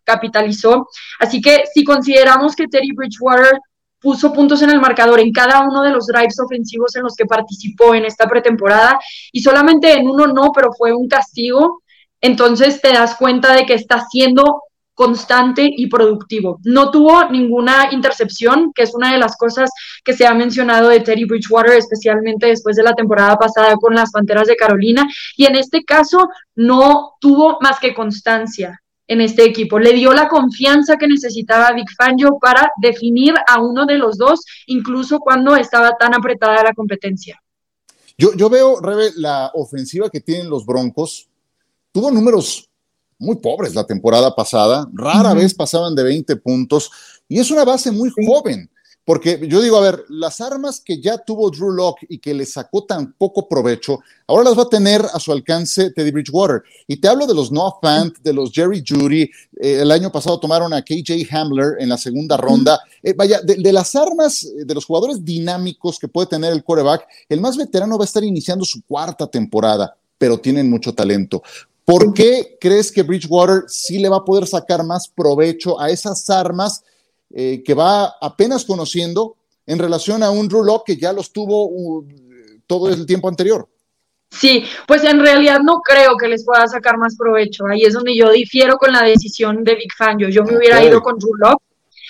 capitalizó. 0.05 0.87
Así 1.19 1.41
que 1.41 1.63
si 1.73 1.83
consideramos 1.83 2.55
que 2.55 2.67
Teddy 2.67 2.93
Bridgewater 2.93 3.59
puso 3.99 4.33
puntos 4.33 4.61
en 4.61 4.69
el 4.69 4.79
marcador 4.79 5.19
en 5.19 5.31
cada 5.31 5.61
uno 5.61 5.81
de 5.83 5.91
los 5.91 6.07
drives 6.07 6.39
ofensivos 6.39 6.95
en 6.95 7.03
los 7.03 7.15
que 7.15 7.25
participó 7.25 7.93
en 7.95 8.05
esta 8.05 8.27
pretemporada 8.27 8.99
y 9.31 9.41
solamente 9.41 9.93
en 9.93 10.07
uno 10.07 10.27
no, 10.27 10.51
pero 10.53 10.71
fue 10.73 10.93
un 10.93 11.07
castigo. 11.07 11.81
Entonces 12.21 12.81
te 12.81 12.93
das 12.93 13.15
cuenta 13.15 13.53
de 13.53 13.65
que 13.65 13.73
está 13.73 14.05
siendo 14.09 14.63
constante 14.93 15.65
y 15.65 15.87
productivo. 15.87 16.59
No 16.65 16.91
tuvo 16.91 17.29
ninguna 17.29 17.87
intercepción, 17.91 18.73
que 18.75 18.83
es 18.83 18.93
una 18.93 19.13
de 19.13 19.17
las 19.17 19.37
cosas 19.37 19.69
que 20.03 20.11
se 20.11 20.27
ha 20.27 20.33
mencionado 20.33 20.89
de 20.89 20.99
Terry 20.99 21.23
Bridgewater, 21.23 21.75
especialmente 21.75 22.47
después 22.47 22.75
de 22.75 22.83
la 22.83 22.93
temporada 22.93 23.37
pasada 23.37 23.75
con 23.77 23.95
las 23.95 24.11
Panteras 24.11 24.49
de 24.49 24.57
Carolina, 24.57 25.07
y 25.37 25.45
en 25.45 25.55
este 25.55 25.85
caso 25.85 26.27
no 26.53 27.13
tuvo 27.21 27.59
más 27.61 27.79
que 27.79 27.93
constancia 27.93 28.81
en 29.09 29.21
este 29.21 29.43
equipo. 29.43 29.79
Le 29.79 29.93
dio 29.93 30.13
la 30.13 30.29
confianza 30.29 30.95
que 30.95 31.07
necesitaba 31.07 31.73
Big 31.73 31.89
Fangio 31.97 32.37
para 32.39 32.71
definir 32.81 33.33
a 33.47 33.59
uno 33.59 33.85
de 33.85 33.97
los 33.97 34.17
dos, 34.17 34.39
incluso 34.67 35.19
cuando 35.19 35.55
estaba 35.55 35.97
tan 35.99 36.13
apretada 36.13 36.63
la 36.63 36.73
competencia. 36.73 37.41
Yo, 38.17 38.33
yo 38.35 38.49
veo, 38.49 38.79
Rebe, 38.79 39.11
la 39.15 39.51
ofensiva 39.55 40.09
que 40.09 40.21
tienen 40.21 40.49
los 40.49 40.65
Broncos. 40.65 41.27
Tuvo 41.91 42.11
números 42.11 42.69
muy 43.17 43.37
pobres 43.37 43.73
la 43.75 43.85
temporada 43.85 44.33
pasada, 44.35 44.87
rara 44.93 45.33
vez 45.33 45.53
pasaban 45.53 45.95
de 45.95 46.03
20 46.03 46.35
puntos 46.37 46.91
y 47.27 47.39
es 47.39 47.51
una 47.51 47.65
base 47.65 47.91
muy 47.91 48.11
joven. 48.25 48.69
Porque 49.09 49.39
yo 49.47 49.59
digo, 49.59 49.75
a 49.75 49.81
ver, 49.81 50.05
las 50.09 50.39
armas 50.39 50.79
que 50.85 51.01
ya 51.01 51.17
tuvo 51.17 51.49
Drew 51.49 51.71
Locke 51.71 52.05
y 52.09 52.19
que 52.19 52.31
le 52.31 52.45
sacó 52.45 52.83
tan 52.83 53.13
poco 53.13 53.47
provecho, 53.49 54.01
ahora 54.27 54.43
las 54.43 54.55
va 54.55 54.61
a 54.61 54.69
tener 54.69 55.01
a 55.01 55.19
su 55.19 55.31
alcance 55.31 55.89
Teddy 55.89 56.11
Bridgewater. 56.11 56.61
Y 56.85 56.97
te 56.97 57.07
hablo 57.07 57.25
de 57.25 57.33
los 57.33 57.51
Noah 57.51 57.79
Fant, 57.81 58.15
de 58.19 58.33
los 58.33 58.51
Jerry 58.51 58.83
Judy. 58.87 59.23
Eh, 59.23 59.79
el 59.81 59.89
año 59.89 60.11
pasado 60.11 60.39
tomaron 60.39 60.73
a 60.73 60.83
KJ 60.83 61.25
Hamler 61.31 61.77
en 61.79 61.89
la 61.89 61.97
segunda 61.97 62.37
ronda. 62.37 62.79
Eh, 63.01 63.15
vaya, 63.17 63.41
de, 63.41 63.55
de, 63.55 63.73
las 63.73 63.95
armas, 63.95 64.43
eh, 64.43 64.63
de 64.63 64.75
los 64.75 64.85
jugadores 64.85 65.25
dinámicos 65.25 65.97
que 65.97 66.07
puede 66.07 66.27
tener 66.27 66.53
el 66.53 66.63
quarterback, 66.63 67.07
el 67.29 67.41
más 67.41 67.57
veterano 67.57 67.97
va 67.97 68.03
a 68.03 68.05
estar 68.05 68.23
iniciando 68.23 68.63
su 68.63 68.83
cuarta 68.83 69.25
temporada, 69.25 69.97
pero 70.19 70.37
tienen 70.37 70.69
mucho 70.69 70.93
talento. 70.93 71.41
¿Por 71.83 72.13
qué 72.13 72.59
crees 72.61 72.91
que 72.91 73.01
Bridgewater 73.01 73.63
sí 73.69 73.97
le 73.97 74.09
va 74.09 74.17
a 74.17 74.23
poder 74.23 74.45
sacar 74.45 74.83
más 74.83 75.07
provecho 75.07 75.81
a 75.81 75.89
esas 75.89 76.29
armas? 76.29 76.83
Eh, 77.31 77.61
que 77.63 77.75
va 77.75 78.15
apenas 78.21 78.65
conociendo 78.65 79.35
en 79.67 79.77
relación 79.77 80.23
a 80.23 80.31
un 80.31 80.47
Drew 80.47 80.83
que 80.83 80.97
ya 80.97 81.13
los 81.13 81.31
tuvo 81.31 81.67
uh, 81.67 82.07
todo 82.65 82.89
el 82.89 83.05
tiempo 83.05 83.27
anterior. 83.27 83.69
Sí, 84.31 84.63
pues 84.87 85.03
en 85.03 85.19
realidad 85.19 85.59
no 85.63 85.81
creo 85.81 86.17
que 86.17 86.27
les 86.27 86.43
pueda 86.43 86.67
sacar 86.67 86.97
más 86.97 87.15
provecho. 87.15 87.65
Ahí 87.67 87.83
es 87.83 87.93
donde 87.93 88.15
yo 88.15 88.31
difiero 88.31 88.77
con 88.77 88.91
la 88.91 89.03
decisión 89.03 89.63
de 89.63 89.75
Big 89.75 89.93
Fan. 89.95 90.17
Yo, 90.19 90.43
me 90.43 90.57
hubiera 90.57 90.83
ido 90.83 91.01
con 91.01 91.17
Drew 91.17 91.33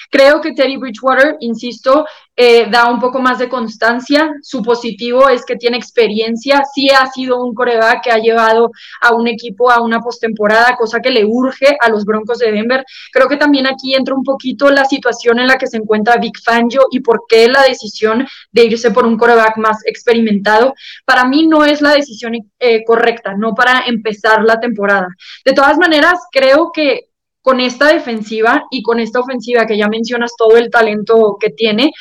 Creo 0.10 0.42
que 0.42 0.54
Teddy 0.54 0.78
Bridgewater, 0.78 1.38
insisto, 1.39 2.06
eh, 2.36 2.68
da 2.70 2.89
un 2.89 3.00
poco 3.00 3.20
más 3.20 3.38
de 3.38 3.50
constancia. 3.50 4.32
Su 4.42 4.63
positivo 4.63 5.30
es 5.30 5.46
que 5.46 5.56
tiene 5.56 5.78
experiencia. 5.78 6.63
Sí 6.74 6.89
ha 6.89 7.06
sido 7.08 7.44
un 7.44 7.54
coreback 7.54 8.04
que 8.04 8.12
ha 8.12 8.18
llevado 8.18 8.72
a 9.01 9.13
un 9.13 9.28
equipo 9.28 9.70
a 9.70 9.82
una 9.82 10.00
postemporada, 10.00 10.75
cosa 10.78 11.00
que 11.00 11.12
le 11.12 11.25
urge 11.25 11.78
a 11.80 11.89
los 11.89 12.06
Broncos 12.06 12.39
de 12.39 12.51
Denver. 12.51 12.86
Creo 13.12 13.28
que 13.28 13.38
también 13.38 13.68
aquí 13.68 13.94
entra 13.94 14.16
un 14.16 14.24
poquito 14.24 14.70
la 14.70 14.86
situación 14.86 15.39
en 15.39 15.48
la 15.48 15.58
que 15.58 15.68
se 15.68 15.78
encuentra 15.78 16.18
Vic 16.18 16.42
Fangio 16.44 16.88
y 16.92 17.01
por 17.01 17.24
qué 17.28 17.48
la 17.48 17.63
decisión 17.63 18.25
de 18.51 18.63
irse 18.63 18.92
por 18.92 19.06
un 19.06 19.18
coreback 19.18 19.58
más 19.58 19.86
experimentado. 19.86 20.74
Para 21.06 21.25
mí 21.25 21.46
no 21.46 21.66
es 21.66 21.82
la 21.82 21.92
decisión 21.94 22.34
eh, 22.58 22.84
correcta, 22.86 23.36
no 23.36 23.54
para 23.54 23.84
empezar 23.86 24.44
la 24.44 24.60
temporada. 24.60 25.10
De 25.46 25.54
todas 25.54 25.78
maneras, 25.78 26.20
creo 26.32 26.72
que 26.74 27.09
con 27.50 27.60
esta 27.60 27.91
defensiva 27.91 28.68
y 28.70 28.84
con 28.84 29.00
esta 29.00 29.22
ofensiva 29.22 29.65
que 29.65 29.75
ya 29.75 29.88
mencionas 29.88 30.34
todo 30.38 30.56
el 30.56 30.70
talento 30.70 31.36
que 31.39 31.50
tiene, 31.50 31.91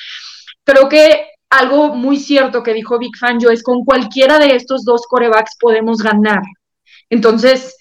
creo 0.62 0.90
que 0.90 1.30
algo 1.48 1.94
muy 1.94 2.18
cierto 2.18 2.62
que 2.62 2.74
dijo 2.74 2.98
Big 2.98 3.16
Fangio 3.18 3.50
es 3.50 3.62
con 3.62 3.82
cualquiera 3.82 4.38
de 4.38 4.54
estos 4.54 4.84
dos 4.84 5.06
corebacks 5.08 5.56
podemos 5.58 6.02
ganar. 6.02 6.42
Entonces, 7.08 7.78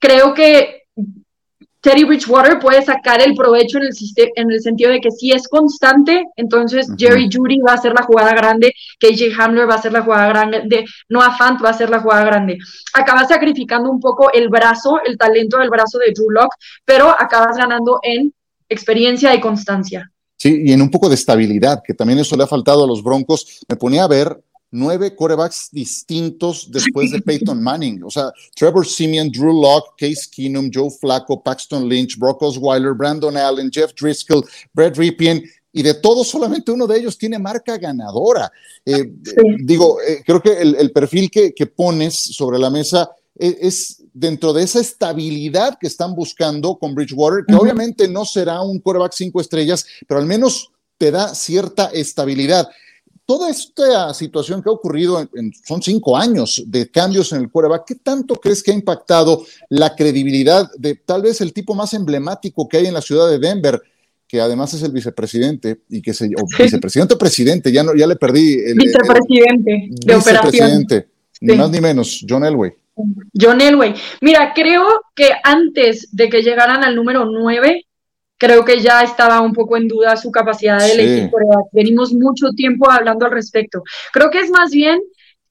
creo 0.00 0.34
que 0.34 0.75
Teddy 1.86 2.02
Bridgewater 2.02 2.58
puede 2.58 2.82
sacar 2.82 3.22
el 3.22 3.36
provecho 3.36 3.78
en 3.78 3.84
el, 3.84 3.92
en 4.34 4.50
el 4.50 4.60
sentido 4.60 4.90
de 4.90 5.00
que 5.00 5.12
si 5.12 5.30
es 5.30 5.46
constante, 5.46 6.24
entonces 6.34 6.88
Jerry 6.98 7.28
Judy 7.32 7.60
va 7.60 7.74
a 7.74 7.80
ser 7.80 7.92
la 7.92 8.02
jugada 8.02 8.34
grande, 8.34 8.72
KJ 8.98 9.32
Hamler 9.38 9.70
va 9.70 9.76
a 9.76 9.82
ser 9.82 9.92
la 9.92 10.02
jugada 10.02 10.26
grande, 10.26 10.84
Noah 11.08 11.36
Fant 11.38 11.64
va 11.64 11.70
a 11.70 11.74
ser 11.74 11.88
la 11.88 12.00
jugada 12.00 12.24
grande. 12.24 12.58
Acabas 12.92 13.28
sacrificando 13.28 13.88
un 13.88 14.00
poco 14.00 14.32
el 14.32 14.48
brazo, 14.48 14.98
el 15.06 15.16
talento 15.16 15.58
del 15.58 15.70
brazo 15.70 15.98
de 15.98 16.10
Drew 16.12 16.28
Locke, 16.28 16.56
pero 16.84 17.08
acabas 17.16 17.56
ganando 17.56 18.00
en 18.02 18.34
experiencia 18.68 19.32
y 19.32 19.40
constancia. 19.40 20.10
Sí, 20.36 20.62
y 20.64 20.72
en 20.72 20.82
un 20.82 20.90
poco 20.90 21.08
de 21.08 21.14
estabilidad, 21.14 21.84
que 21.86 21.94
también 21.94 22.18
eso 22.18 22.36
le 22.36 22.42
ha 22.42 22.48
faltado 22.48 22.82
a 22.82 22.88
los 22.88 23.00
Broncos. 23.00 23.60
Me 23.68 23.76
ponía 23.76 24.02
a 24.02 24.08
ver 24.08 24.36
nueve 24.70 25.14
corebacks 25.14 25.68
distintos 25.72 26.68
después 26.70 27.10
de 27.10 27.20
Peyton 27.20 27.62
Manning. 27.62 28.02
O 28.04 28.10
sea, 28.10 28.32
Trevor 28.54 28.86
Simeon, 28.86 29.30
Drew 29.30 29.60
Locke, 29.60 29.94
Case 29.98 30.28
Keenum, 30.30 30.70
Joe 30.72 30.90
Flacco, 30.90 31.42
Paxton 31.42 31.88
Lynch, 31.88 32.18
Brock 32.18 32.42
Osweiler, 32.42 32.94
Brandon 32.94 33.36
Allen, 33.36 33.70
Jeff 33.72 33.92
Driscoll, 33.94 34.44
Brett 34.72 34.96
Ripien, 34.96 35.42
y 35.72 35.82
de 35.82 35.92
todos 35.92 36.28
solamente 36.28 36.72
uno 36.72 36.86
de 36.86 36.98
ellos 36.98 37.18
tiene 37.18 37.38
marca 37.38 37.76
ganadora. 37.76 38.50
Eh, 38.82 39.12
digo, 39.58 40.00
eh, 40.00 40.22
creo 40.24 40.40
que 40.40 40.58
el, 40.58 40.90
perfil 40.90 41.30
que, 41.30 41.52
pones 41.66 42.14
sobre 42.14 42.58
la 42.58 42.70
mesa 42.70 43.10
es, 43.34 43.56
es, 43.60 44.02
dentro 44.14 44.54
de 44.54 44.62
esa 44.62 44.80
estabilidad 44.80 45.76
que 45.78 45.86
están 45.86 46.14
buscando 46.14 46.78
con 46.78 46.94
Bridgewater, 46.94 47.44
que 47.46 47.54
obviamente 47.54 48.08
no 48.08 48.24
será 48.24 48.62
un 48.62 48.80
quarterback 48.80 49.12
cinco 49.12 49.38
estrellas, 49.38 49.84
pero 50.08 50.18
al 50.18 50.24
menos 50.24 50.72
te 50.96 51.10
da 51.10 51.34
cierta 51.34 51.90
estabilidad 51.92 52.68
toda 53.26 53.50
esta 53.50 54.14
situación 54.14 54.62
que 54.62 54.70
ha 54.70 54.72
ocurrido, 54.72 55.20
en, 55.34 55.52
son 55.52 55.82
cinco 55.82 56.16
años 56.16 56.62
de 56.66 56.88
cambios 56.90 57.32
en 57.32 57.42
el 57.42 57.50
quarterback, 57.50 57.84
¿qué 57.86 57.94
tanto 57.96 58.36
crees 58.36 58.62
que 58.62 58.70
ha 58.70 58.74
impactado 58.74 59.44
la 59.68 59.94
credibilidad 59.94 60.70
de 60.78 60.94
tal 60.94 61.22
vez 61.22 61.40
el 61.40 61.52
tipo 61.52 61.74
más 61.74 61.92
emblemático 61.92 62.68
que 62.68 62.78
hay 62.78 62.86
en 62.86 62.94
la 62.94 63.02
ciudad 63.02 63.28
de 63.28 63.38
Denver? 63.38 63.82
que 64.28 64.40
además 64.40 64.74
es 64.74 64.82
el 64.82 64.90
vicepresidente 64.90 65.82
y 65.88 66.02
que 66.02 66.12
se 66.12 66.26
o 66.26 66.44
vicepresidente 66.58 67.14
o 67.14 67.18
presidente, 67.18 67.70
ya 67.70 67.84
no 67.84 67.94
ya 67.94 68.08
le 68.08 68.16
perdí 68.16 68.54
el 68.54 68.74
vicepresidente 68.76 69.88
de 69.88 70.16
vicepresidente, 70.16 71.08
ni 71.40 71.54
más 71.54 71.70
ni 71.70 71.80
menos, 71.80 72.26
John 72.28 72.44
Elway. 72.44 72.72
John 73.40 73.60
Elway. 73.60 73.94
Mira, 74.20 74.52
creo 74.54 74.84
que 75.14 75.28
antes 75.44 76.08
de 76.10 76.28
que 76.28 76.42
llegaran 76.42 76.82
al 76.82 76.96
número 76.96 77.24
nueve, 77.24 77.86
creo 78.38 78.64
que 78.64 78.80
ya 78.80 79.02
estaba 79.02 79.40
un 79.40 79.52
poco 79.52 79.76
en 79.76 79.88
duda 79.88 80.16
su 80.16 80.30
capacidad 80.30 80.78
de 80.78 80.92
elegir 80.92 81.30
Venimos 81.72 82.12
mucho 82.12 82.50
tiempo 82.50 82.90
hablando 82.90 83.26
al 83.26 83.32
respecto. 83.32 83.82
Creo 84.12 84.30
que 84.30 84.40
es 84.40 84.50
más 84.50 84.70
bien 84.70 85.00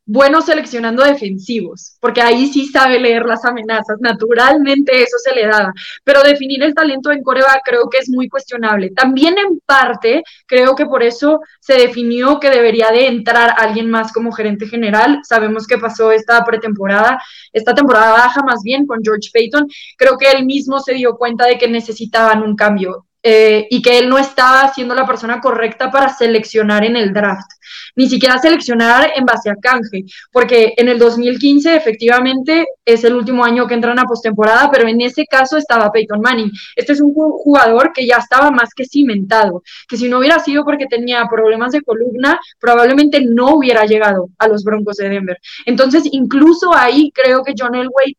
bueno 0.06 0.42
seleccionando 0.42 1.04
defensivos, 1.04 1.98
porque 2.00 2.22
ahí 2.22 2.48
sí 2.48 2.68
sabe 2.68 3.00
leer 3.00 3.26
las 3.26 3.44
amenazas, 3.44 3.98
naturalmente 4.00 5.02
eso 5.02 5.18
se 5.24 5.34
le 5.34 5.48
daba, 5.48 5.74
pero 6.04 6.22
definir 6.22 6.62
el 6.64 6.76
talento 6.76 7.12
en 7.12 7.24
Corea 7.24 7.62
creo 7.64 7.90
que 7.90 7.98
es 7.98 8.10
muy 8.10 8.30
cuestionable. 8.30 8.92
También 8.92 9.38
en 9.38 9.60
parte 9.66 10.24
creo 10.46 10.76
que 10.76 10.86
por 10.86 11.04
eso 11.04 11.42
se 11.60 11.74
definió 11.74 12.40
que 12.40 12.50
debería 12.50 12.92
de 12.92 13.08
entrar 13.08 13.56
alguien 13.58 13.90
más 13.90 14.14
como 14.14 14.32
gerente 14.32 14.68
general. 14.68 15.22
Sabemos 15.24 15.68
que 15.68 15.78
pasó 15.78 16.12
esta 16.12 16.44
pretemporada, 16.46 17.20
esta 17.52 17.74
temporada 17.74 18.12
baja 18.12 18.42
más 18.44 18.62
bien 18.64 18.86
con 18.86 19.00
George 19.04 19.30
Payton. 19.34 19.68
Creo 19.98 20.18
que 20.18 20.32
él 20.32 20.46
mismo 20.46 20.80
se 20.80 20.94
dio 20.94 21.16
cuenta 21.16 21.46
de 21.46 21.58
que 21.58 21.68
necesitaban 21.68 22.44
un 22.44 22.56
cambio. 22.56 23.05
Eh, 23.28 23.66
y 23.72 23.82
que 23.82 23.98
él 23.98 24.08
no 24.08 24.20
estaba 24.20 24.72
siendo 24.72 24.94
la 24.94 25.08
persona 25.08 25.42
correcta 25.42 25.90
para 25.90 26.14
seleccionar 26.14 26.86
en 26.86 26.96
el 26.96 27.12
draft, 27.12 27.50
ni 27.96 28.08
siquiera 28.08 28.38
seleccionar 28.38 29.14
en 29.16 29.26
base 29.26 29.50
a 29.50 29.56
canje, 29.56 30.04
porque 30.32 30.76
en 30.78 30.90
el 30.90 31.00
2015 31.00 31.76
efectivamente 31.76 32.68
es 32.86 33.04
el 33.04 33.16
último 33.16 33.44
año 33.44 33.66
que 33.66 33.74
entran 33.74 33.98
a 33.98 34.04
postemporada, 34.04 34.70
pero 34.72 34.88
en 34.88 35.02
ese 35.02 35.26
caso 35.26 35.58
estaba 35.58 35.92
Peyton 35.92 36.22
Manning. 36.22 36.52
Este 36.76 36.94
es 36.94 37.02
un 37.02 37.16
jugador 37.16 37.94
que 37.94 38.06
ya 38.06 38.18
estaba 38.18 38.52
más 38.52 38.70
que 38.76 38.86
cimentado, 38.86 39.64
que 39.88 39.98
si 39.98 40.08
no 40.08 40.20
hubiera 40.20 40.38
sido 40.38 40.64
porque 40.64 40.86
tenía 40.86 41.26
problemas 41.28 41.72
de 41.72 41.82
columna, 41.82 42.40
probablemente 42.60 43.22
no 43.26 43.56
hubiera 43.56 43.86
llegado 43.88 44.30
a 44.38 44.48
los 44.48 44.64
Broncos 44.64 44.98
de 44.98 45.10
Denver. 45.10 45.40
Entonces, 45.66 46.04
incluso 46.12 46.76
ahí 46.76 47.12
creo 47.12 47.44
que 47.44 47.56
John 47.58 47.74
Elway 47.74 48.16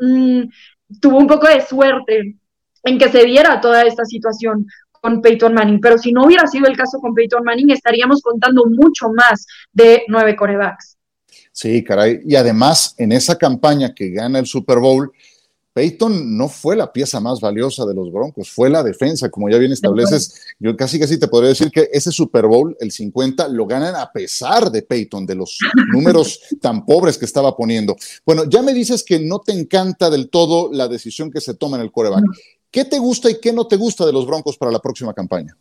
mm, 0.00 0.42
tuvo 1.00 1.18
un 1.18 1.28
poco 1.28 1.46
de 1.46 1.60
suerte 1.60 2.37
en 2.84 2.98
que 2.98 3.10
se 3.10 3.24
diera 3.24 3.60
toda 3.60 3.82
esta 3.82 4.04
situación 4.04 4.66
con 5.00 5.20
Peyton 5.20 5.54
Manning. 5.54 5.80
Pero 5.80 5.98
si 5.98 6.12
no 6.12 6.24
hubiera 6.24 6.46
sido 6.46 6.66
el 6.66 6.76
caso 6.76 6.98
con 6.98 7.14
Peyton 7.14 7.44
Manning, 7.44 7.70
estaríamos 7.70 8.22
contando 8.22 8.64
mucho 8.66 9.08
más 9.10 9.46
de 9.72 10.04
nueve 10.08 10.36
corebacks. 10.36 10.96
Sí, 11.52 11.82
caray. 11.82 12.20
Y 12.24 12.36
además, 12.36 12.94
en 12.98 13.12
esa 13.12 13.36
campaña 13.36 13.92
que 13.94 14.10
gana 14.10 14.38
el 14.38 14.46
Super 14.46 14.78
Bowl, 14.78 15.12
Peyton 15.78 16.36
no 16.36 16.48
fue 16.48 16.74
la 16.74 16.92
pieza 16.92 17.20
más 17.20 17.40
valiosa 17.40 17.86
de 17.86 17.94
los 17.94 18.10
Broncos, 18.10 18.50
fue 18.50 18.68
la 18.68 18.82
defensa, 18.82 19.30
como 19.30 19.48
ya 19.48 19.58
bien 19.58 19.70
estableces. 19.70 20.42
Yo 20.58 20.76
casi 20.76 20.98
casi 20.98 21.20
te 21.20 21.28
podría 21.28 21.50
decir 21.50 21.70
que 21.70 21.88
ese 21.92 22.10
Super 22.10 22.46
Bowl, 22.46 22.76
el 22.80 22.90
50, 22.90 23.46
lo 23.46 23.64
ganan 23.64 23.94
a 23.94 24.10
pesar 24.10 24.72
de 24.72 24.82
Peyton, 24.82 25.24
de 25.24 25.36
los 25.36 25.58
números 25.92 26.40
tan 26.60 26.84
pobres 26.84 27.16
que 27.16 27.26
estaba 27.26 27.56
poniendo. 27.56 27.94
Bueno, 28.26 28.42
ya 28.44 28.60
me 28.60 28.74
dices 28.74 29.04
que 29.04 29.20
no 29.20 29.38
te 29.38 29.52
encanta 29.52 30.10
del 30.10 30.30
todo 30.30 30.70
la 30.72 30.88
decisión 30.88 31.30
que 31.30 31.40
se 31.40 31.54
toma 31.54 31.76
en 31.76 31.84
el 31.84 31.92
coreback. 31.92 32.24
¿Qué 32.70 32.84
te 32.84 32.98
gusta 32.98 33.30
y 33.30 33.40
qué 33.40 33.52
no 33.52 33.66
te 33.66 33.76
gusta 33.76 34.04
de 34.04 34.12
los 34.12 34.26
Broncos 34.26 34.56
para 34.56 34.70
la 34.72 34.78
próxima 34.78 35.14
campaña? 35.14 35.56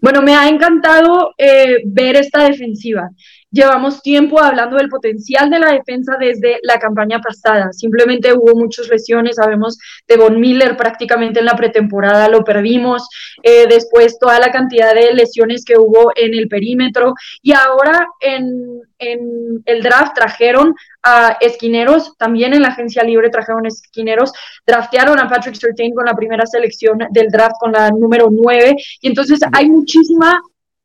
Bueno, 0.00 0.22
me 0.22 0.34
ha 0.34 0.48
encantado 0.48 1.34
eh, 1.36 1.82
ver 1.84 2.16
esta 2.16 2.44
defensiva. 2.44 3.10
Llevamos 3.54 4.02
tiempo 4.02 4.42
hablando 4.42 4.78
del 4.78 4.88
potencial 4.88 5.48
de 5.48 5.60
la 5.60 5.70
defensa 5.70 6.16
desde 6.18 6.58
la 6.64 6.80
campaña 6.80 7.20
pasada. 7.20 7.72
Simplemente 7.72 8.32
hubo 8.32 8.56
muchas 8.56 8.88
lesiones. 8.88 9.36
Sabemos 9.36 9.78
de 10.08 10.16
Von 10.16 10.40
Miller 10.40 10.76
prácticamente 10.76 11.38
en 11.38 11.46
la 11.46 11.54
pretemporada 11.54 12.26
lo 12.26 12.42
perdimos. 12.42 13.08
Eh, 13.44 13.68
después 13.68 14.18
toda 14.18 14.40
la 14.40 14.50
cantidad 14.50 14.92
de 14.92 15.14
lesiones 15.14 15.64
que 15.64 15.78
hubo 15.78 16.10
en 16.16 16.34
el 16.34 16.48
perímetro. 16.48 17.14
Y 17.42 17.52
ahora 17.52 18.08
en, 18.18 18.82
el 18.98 19.82
draft 19.84 20.16
trajeron 20.16 20.74
a 21.04 21.36
esquineros, 21.40 22.16
también 22.16 22.54
en 22.54 22.62
la 22.62 22.68
agencia 22.68 23.04
libre 23.04 23.30
trajeron 23.30 23.66
esquineros, 23.66 24.32
draftearon 24.66 25.20
a 25.20 25.28
Patrick 25.28 25.54
Surtain 25.54 25.94
con 25.94 26.06
la 26.06 26.14
primera 26.14 26.44
selección 26.44 26.98
del 27.10 27.28
draft 27.28 27.54
con 27.60 27.70
la 27.70 27.90
número 27.90 28.28
9 28.32 28.74
y 29.00 29.08
entonces 29.08 29.40
hay 29.52 29.68
muchísima 29.68 30.42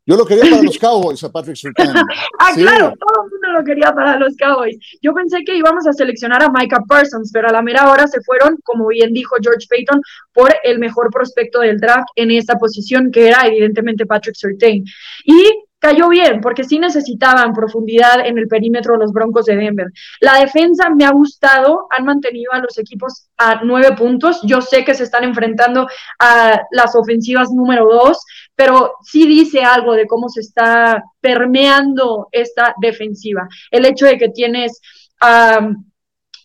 yo 0.09 0.17
lo 0.17 0.25
quería 0.25 0.49
para 0.49 0.63
los 0.63 0.77
Cowboys, 0.79 1.23
a 1.23 1.31
Patrick 1.31 1.55
Surtain. 1.55 1.93
ah, 1.95 2.51
claro, 2.55 2.93
todo 2.99 3.25
el 3.25 3.31
mundo 3.31 3.59
lo 3.59 3.63
quería 3.63 3.93
para 3.93 4.17
los 4.17 4.35
Cowboys. 4.37 4.75
Yo 5.03 5.13
pensé 5.13 5.43
que 5.45 5.55
íbamos 5.55 5.85
a 5.85 5.93
seleccionar 5.93 6.41
a 6.41 6.49
Micah 6.49 6.81
Parsons, 6.87 7.29
pero 7.31 7.47
a 7.47 7.51
la 7.51 7.61
mera 7.61 7.91
hora 7.91 8.07
se 8.07 8.19
fueron, 8.21 8.57
como 8.63 8.87
bien 8.87 9.13
dijo 9.13 9.35
George 9.39 9.67
Payton, 9.69 10.01
por 10.33 10.51
el 10.63 10.79
mejor 10.79 11.11
prospecto 11.11 11.59
del 11.59 11.79
draft 11.79 12.07
en 12.15 12.31
esa 12.31 12.55
posición, 12.55 13.11
que 13.11 13.27
era 13.27 13.45
evidentemente 13.45 14.07
Patrick 14.07 14.35
Surtain. 14.35 14.83
Y 15.25 15.68
cayó 15.79 16.09
bien, 16.09 16.41
porque 16.41 16.63
sí 16.63 16.77
necesitaban 16.77 17.53
profundidad 17.53 18.25
en 18.25 18.37
el 18.37 18.47
perímetro 18.47 18.93
de 18.93 18.99
los 18.99 19.13
Broncos 19.13 19.45
de 19.45 19.55
Denver. 19.55 19.87
La 20.19 20.35
defensa 20.35 20.89
me 20.89 21.05
ha 21.05 21.11
gustado, 21.11 21.87
han 21.89 22.05
mantenido 22.05 22.51
a 22.53 22.59
los 22.59 22.77
equipos 22.77 23.29
a 23.37 23.61
nueve 23.63 23.95
puntos. 23.97 24.41
Yo 24.43 24.61
sé 24.61 24.83
que 24.83 24.93
se 24.93 25.03
están 25.03 25.23
enfrentando 25.23 25.87
a 26.19 26.61
las 26.71 26.95
ofensivas 26.95 27.51
número 27.51 27.85
dos, 27.85 28.19
pero 28.55 28.95
sí 29.03 29.25
dice 29.25 29.61
algo 29.61 29.93
de 29.93 30.05
cómo 30.05 30.27
se 30.27 30.41
está 30.41 31.01
permeando 31.21 32.27
esta 32.31 32.75
defensiva. 32.81 33.47
El 33.71 33.85
hecho 33.85 34.05
de 34.05 34.17
que 34.17 34.29
tienes 34.29 34.81
a 35.21 35.71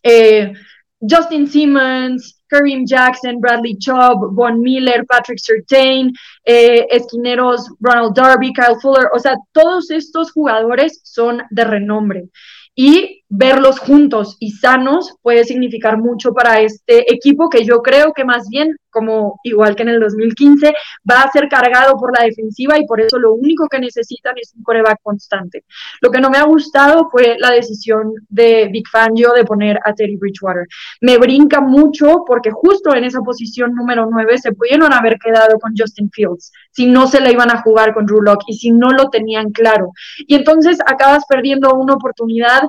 eh, 0.03 0.53
Justin 1.01 1.49
Simmons, 1.49 2.44
Kareem 2.55 2.87
Jackson, 2.87 3.41
Bradley 3.41 3.77
Chubb, 3.77 4.35
Von 4.35 4.61
Miller, 4.61 5.05
Patrick 5.07 5.41
Surtain, 5.41 6.13
eh, 6.45 6.87
esquineros 6.91 7.69
Ronald 7.81 8.15
Darby, 8.15 8.53
Kyle 8.53 8.79
Fuller, 8.81 9.09
o 9.13 9.19
sea, 9.19 9.37
todos 9.53 9.91
estos 9.91 10.31
jugadores 10.31 11.01
son 11.03 11.43
de 11.51 11.65
renombre. 11.65 12.29
Y 12.77 13.24
verlos 13.29 13.79
juntos 13.79 14.37
y 14.39 14.53
sanos 14.53 15.15
puede 15.23 15.45
significar 15.45 15.99
mucho 15.99 16.33
para 16.33 16.61
este 16.61 17.13
equipo 17.13 17.49
que 17.49 17.65
yo 17.65 17.83
creo 17.83 18.13
que 18.13 18.25
más 18.25 18.49
bien, 18.49 18.77
como 18.91 19.41
igual 19.43 19.75
que 19.75 19.83
en 19.83 19.89
el 19.89 20.01
2015, 20.01 20.73
va 21.11 21.23
a 21.23 21.31
ser 21.33 21.49
cargado 21.49 21.97
por 21.97 22.17
la 22.17 22.25
defensiva 22.25 22.79
y 22.79 22.87
por 22.87 23.01
eso 23.01 23.19
lo 23.19 23.35
único 23.35 23.67
que 23.69 23.81
necesitan 23.81 24.35
es 24.41 24.53
un 24.55 24.63
coreback 24.63 24.99
constante. 25.03 25.65
Lo 26.01 26.11
que 26.11 26.21
no 26.21 26.31
me 26.31 26.39
ha 26.39 26.45
gustado 26.45 27.09
fue 27.11 27.37
la 27.39 27.51
decisión 27.51 28.13
de 28.29 28.69
Big 28.71 28.89
Fangio 28.89 29.33
de 29.33 29.45
poner 29.45 29.79
a 29.85 29.95
Terry 29.95 30.17
Bridgewater. 30.17 30.67
Me 31.01 31.19
brinca 31.19 31.61
mucho 31.61 32.25
porque 32.27 32.51
justo 32.51 32.95
en 32.95 33.05
esa 33.05 33.21
posición 33.21 33.75
número 33.75 34.07
9 34.11 34.39
se 34.39 34.53
pudieron 34.53 34.93
haber 34.93 35.19
quedado 35.19 35.59
con 35.59 35.73
Justin 35.77 36.11
Fields 36.11 36.53
si 36.71 36.87
no 36.87 37.07
se 37.07 37.21
le 37.21 37.33
iban 37.33 37.51
a 37.51 37.63
jugar 37.63 37.95
con 37.95 38.05
Drew 38.05 38.23
y 38.47 38.55
si 38.55 38.71
no 38.71 38.91
lo 38.91 39.09
tenían 39.11 39.51
claro. 39.51 39.93
Y 40.27 40.35
entonces 40.35 40.79
acabas 40.87 41.25
perdiendo 41.29 41.75
una 41.75 41.95
oportunidad 41.95 42.63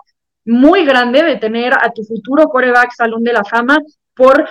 muy 0.46 0.86
grande 0.86 1.24
de 1.24 1.38
tener 1.38 1.74
a 1.74 1.92
tu 1.94 2.04
futuro 2.04 2.46
coreback 2.46 2.92
Salón 2.96 3.24
de 3.24 3.34
la 3.34 3.44
Fama 3.44 3.78
por 4.14 4.48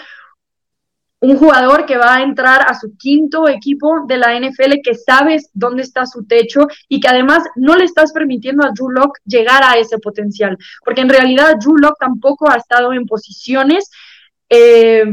un 1.21 1.39
jugador 1.39 1.87
que 1.87 1.97
va 1.97 2.17
a 2.17 2.23
entrar 2.23 2.61
a 2.69 2.79
su 2.79 2.97
quinto 2.99 3.49
equipo 3.49 4.05
de 4.07 4.19
la 4.19 4.39
NFL, 4.39 4.83
que 4.83 4.95
sabes 4.95 5.49
dónde 5.55 5.83
está 5.83 6.05
su 6.05 6.27
techo 6.27 6.67
y 6.87 7.01
que 7.01 7.09
además 7.09 7.45
no 7.57 7.77
le 7.77 7.85
estás 7.85 8.13
permitiendo 8.13 8.63
a 8.63 8.73
Drew 8.73 8.91
Locke 8.91 9.21
llegar 9.25 9.63
a 9.65 9.79
ese 9.79 9.99
potencial, 9.99 10.59
porque 10.85 11.01
en 11.01 11.09
realidad 11.09 11.57
Drew 11.59 11.79
Locke 11.79 11.97
tampoco 11.99 12.51
ha 12.51 12.57
estado 12.57 12.93
en 12.93 13.07
posiciones 13.07 13.91
eh, 14.51 15.05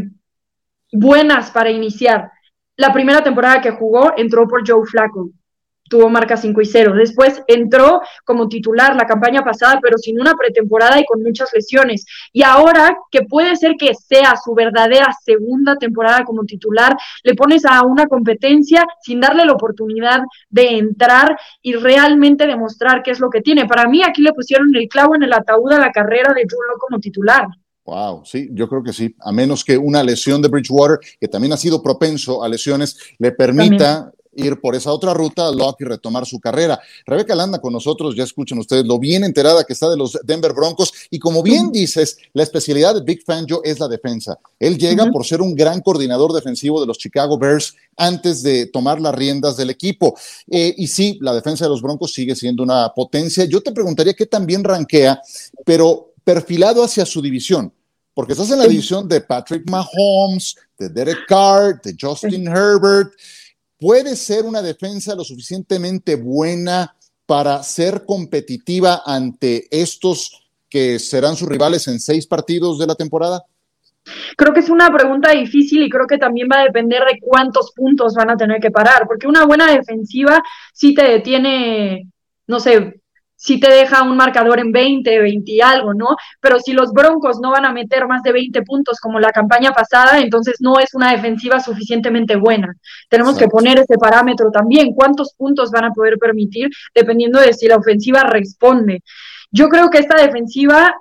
buenas 0.91 1.49
para 1.51 1.71
iniciar. 1.71 2.29
La 2.75 2.91
primera 2.91 3.23
temporada 3.23 3.61
que 3.61 3.71
jugó 3.71 4.11
entró 4.17 4.47
por 4.47 4.67
Joe 4.67 4.85
Flacco 4.85 5.29
tuvo 5.91 6.09
marca 6.09 6.37
5 6.37 6.61
y 6.61 6.65
0. 6.65 6.93
Después 6.95 7.43
entró 7.47 8.01
como 8.23 8.47
titular 8.47 8.95
la 8.95 9.05
campaña 9.05 9.43
pasada, 9.43 9.79
pero 9.81 9.97
sin 9.97 10.19
una 10.19 10.33
pretemporada 10.35 10.97
y 10.99 11.05
con 11.05 11.21
muchas 11.21 11.49
lesiones. 11.53 12.05
Y 12.31 12.43
ahora, 12.43 12.97
que 13.11 13.23
puede 13.23 13.57
ser 13.57 13.75
que 13.77 13.93
sea 13.93 14.35
su 14.41 14.55
verdadera 14.55 15.09
segunda 15.23 15.75
temporada 15.75 16.23
como 16.23 16.45
titular, 16.45 16.97
le 17.23 17.35
pones 17.35 17.65
a 17.65 17.83
una 17.83 18.07
competencia 18.07 18.85
sin 19.01 19.19
darle 19.19 19.43
la 19.45 19.51
oportunidad 19.51 20.21
de 20.49 20.77
entrar 20.77 21.37
y 21.61 21.73
realmente 21.73 22.47
demostrar 22.47 23.03
qué 23.03 23.11
es 23.11 23.19
lo 23.19 23.29
que 23.29 23.41
tiene. 23.41 23.67
Para 23.67 23.87
mí, 23.89 24.01
aquí 24.01 24.21
le 24.21 24.31
pusieron 24.31 24.73
el 24.73 24.87
clavo 24.87 25.15
en 25.15 25.23
el 25.23 25.33
ataúd 25.33 25.73
a 25.73 25.79
la 25.79 25.91
carrera 25.91 26.33
de 26.33 26.45
Drew 26.45 26.79
como 26.79 26.99
titular. 26.99 27.47
Wow, 27.83 28.23
sí, 28.23 28.47
yo 28.53 28.69
creo 28.69 28.83
que 28.83 28.93
sí, 28.93 29.13
a 29.19 29.33
menos 29.33 29.65
que 29.65 29.77
una 29.77 30.03
lesión 30.03 30.41
de 30.41 30.47
Bridgewater, 30.47 30.99
que 31.19 31.27
también 31.27 31.51
ha 31.51 31.57
sido 31.57 31.83
propenso 31.83 32.43
a 32.43 32.47
lesiones, 32.47 32.97
le 33.17 33.31
permita 33.31 34.11
ir 34.33 34.59
por 34.59 34.75
esa 34.75 34.91
otra 34.91 35.13
ruta, 35.13 35.51
Locke 35.51 35.81
y 35.81 35.85
retomar 35.85 36.25
su 36.25 36.39
carrera. 36.39 36.79
Rebeca 37.05 37.35
Landa 37.35 37.59
con 37.59 37.73
nosotros, 37.73 38.15
ya 38.15 38.23
escuchen 38.23 38.57
ustedes 38.57 38.85
lo 38.85 38.99
bien 38.99 39.23
enterada 39.23 39.63
que 39.63 39.73
está 39.73 39.89
de 39.89 39.97
los 39.97 40.17
Denver 40.23 40.53
Broncos 40.53 40.93
y 41.09 41.19
como 41.19 41.43
bien 41.43 41.71
dices, 41.71 42.17
la 42.33 42.43
especialidad 42.43 42.95
de 42.95 43.01
Big 43.01 43.23
Fangio 43.23 43.61
es 43.63 43.79
la 43.79 43.87
defensa. 43.87 44.37
Él 44.59 44.77
llega 44.77 45.05
por 45.07 45.25
ser 45.25 45.41
un 45.41 45.55
gran 45.55 45.81
coordinador 45.81 46.33
defensivo 46.33 46.79
de 46.79 46.87
los 46.87 46.97
Chicago 46.97 47.37
Bears 47.37 47.75
antes 47.97 48.43
de 48.43 48.67
tomar 48.67 49.01
las 49.01 49.15
riendas 49.15 49.57
del 49.57 49.69
equipo. 49.69 50.17
Eh, 50.49 50.73
y 50.77 50.87
sí, 50.87 51.17
la 51.21 51.33
defensa 51.33 51.65
de 51.65 51.69
los 51.69 51.81
Broncos 51.81 52.13
sigue 52.13 52.35
siendo 52.35 52.63
una 52.63 52.93
potencia. 52.93 53.45
Yo 53.45 53.61
te 53.61 53.71
preguntaría 53.71 54.13
qué 54.13 54.25
también 54.25 54.63
rankea, 54.63 55.21
pero 55.65 56.13
perfilado 56.23 56.83
hacia 56.83 57.05
su 57.05 57.21
división. 57.21 57.73
Porque 58.13 58.33
estás 58.33 58.51
en 58.51 58.59
la 58.59 58.67
división 58.67 59.07
de 59.07 59.21
Patrick 59.21 59.69
Mahomes, 59.69 60.55
de 60.77 60.89
Derek 60.89 61.25
Carr, 61.27 61.81
de 61.81 61.95
Justin 61.99 62.45
Herbert, 62.47 63.13
¿Puede 63.81 64.15
ser 64.15 64.45
una 64.45 64.61
defensa 64.61 65.15
lo 65.15 65.23
suficientemente 65.23 66.13
buena 66.13 66.95
para 67.25 67.63
ser 67.63 68.05
competitiva 68.05 69.01
ante 69.03 69.67
estos 69.71 70.51
que 70.69 70.99
serán 70.99 71.35
sus 71.35 71.49
rivales 71.49 71.87
en 71.87 71.99
seis 71.99 72.27
partidos 72.27 72.77
de 72.77 72.85
la 72.85 72.93
temporada? 72.93 73.43
Creo 74.37 74.53
que 74.53 74.59
es 74.59 74.69
una 74.69 74.87
pregunta 74.95 75.31
difícil 75.31 75.81
y 75.81 75.89
creo 75.89 76.05
que 76.05 76.19
también 76.19 76.47
va 76.51 76.59
a 76.59 76.65
depender 76.65 77.01
de 77.11 77.19
cuántos 77.19 77.71
puntos 77.75 78.13
van 78.13 78.29
a 78.29 78.37
tener 78.37 78.61
que 78.61 78.69
parar, 78.69 79.07
porque 79.07 79.25
una 79.25 79.47
buena 79.47 79.65
defensiva 79.71 80.43
sí 80.75 80.93
te 80.93 81.01
detiene, 81.01 82.07
no 82.45 82.59
sé, 82.59 83.00
sí 83.41 83.59
te 83.59 83.71
deja 83.71 84.03
un 84.03 84.15
marcador 84.15 84.59
en 84.59 84.71
20, 84.71 85.19
20 85.19 85.51
y 85.51 85.61
algo, 85.61 85.95
¿no? 85.95 86.15
Pero 86.39 86.59
si 86.59 86.73
los 86.73 86.93
Broncos 86.93 87.39
no 87.41 87.49
van 87.49 87.65
a 87.65 87.73
meter 87.73 88.07
más 88.07 88.21
de 88.21 88.31
20 88.31 88.61
puntos 88.61 88.99
como 88.99 89.19
la 89.19 89.31
campaña 89.31 89.71
pasada, 89.71 90.19
entonces 90.19 90.57
no 90.59 90.79
es 90.79 90.93
una 90.93 91.11
defensiva 91.11 91.59
suficientemente 91.59 92.35
buena. 92.35 92.71
Tenemos 93.09 93.37
que 93.39 93.47
poner 93.47 93.79
ese 93.79 93.97
parámetro 93.99 94.51
también, 94.51 94.93
cuántos 94.93 95.33
puntos 95.35 95.71
van 95.71 95.85
a 95.85 95.91
poder 95.91 96.19
permitir 96.19 96.69
dependiendo 96.93 97.39
de 97.39 97.53
si 97.53 97.67
la 97.67 97.77
ofensiva 97.77 98.21
responde. 98.21 99.01
Yo 99.49 99.69
creo 99.69 99.89
que 99.89 99.97
esta 99.97 100.21
defensiva 100.21 100.93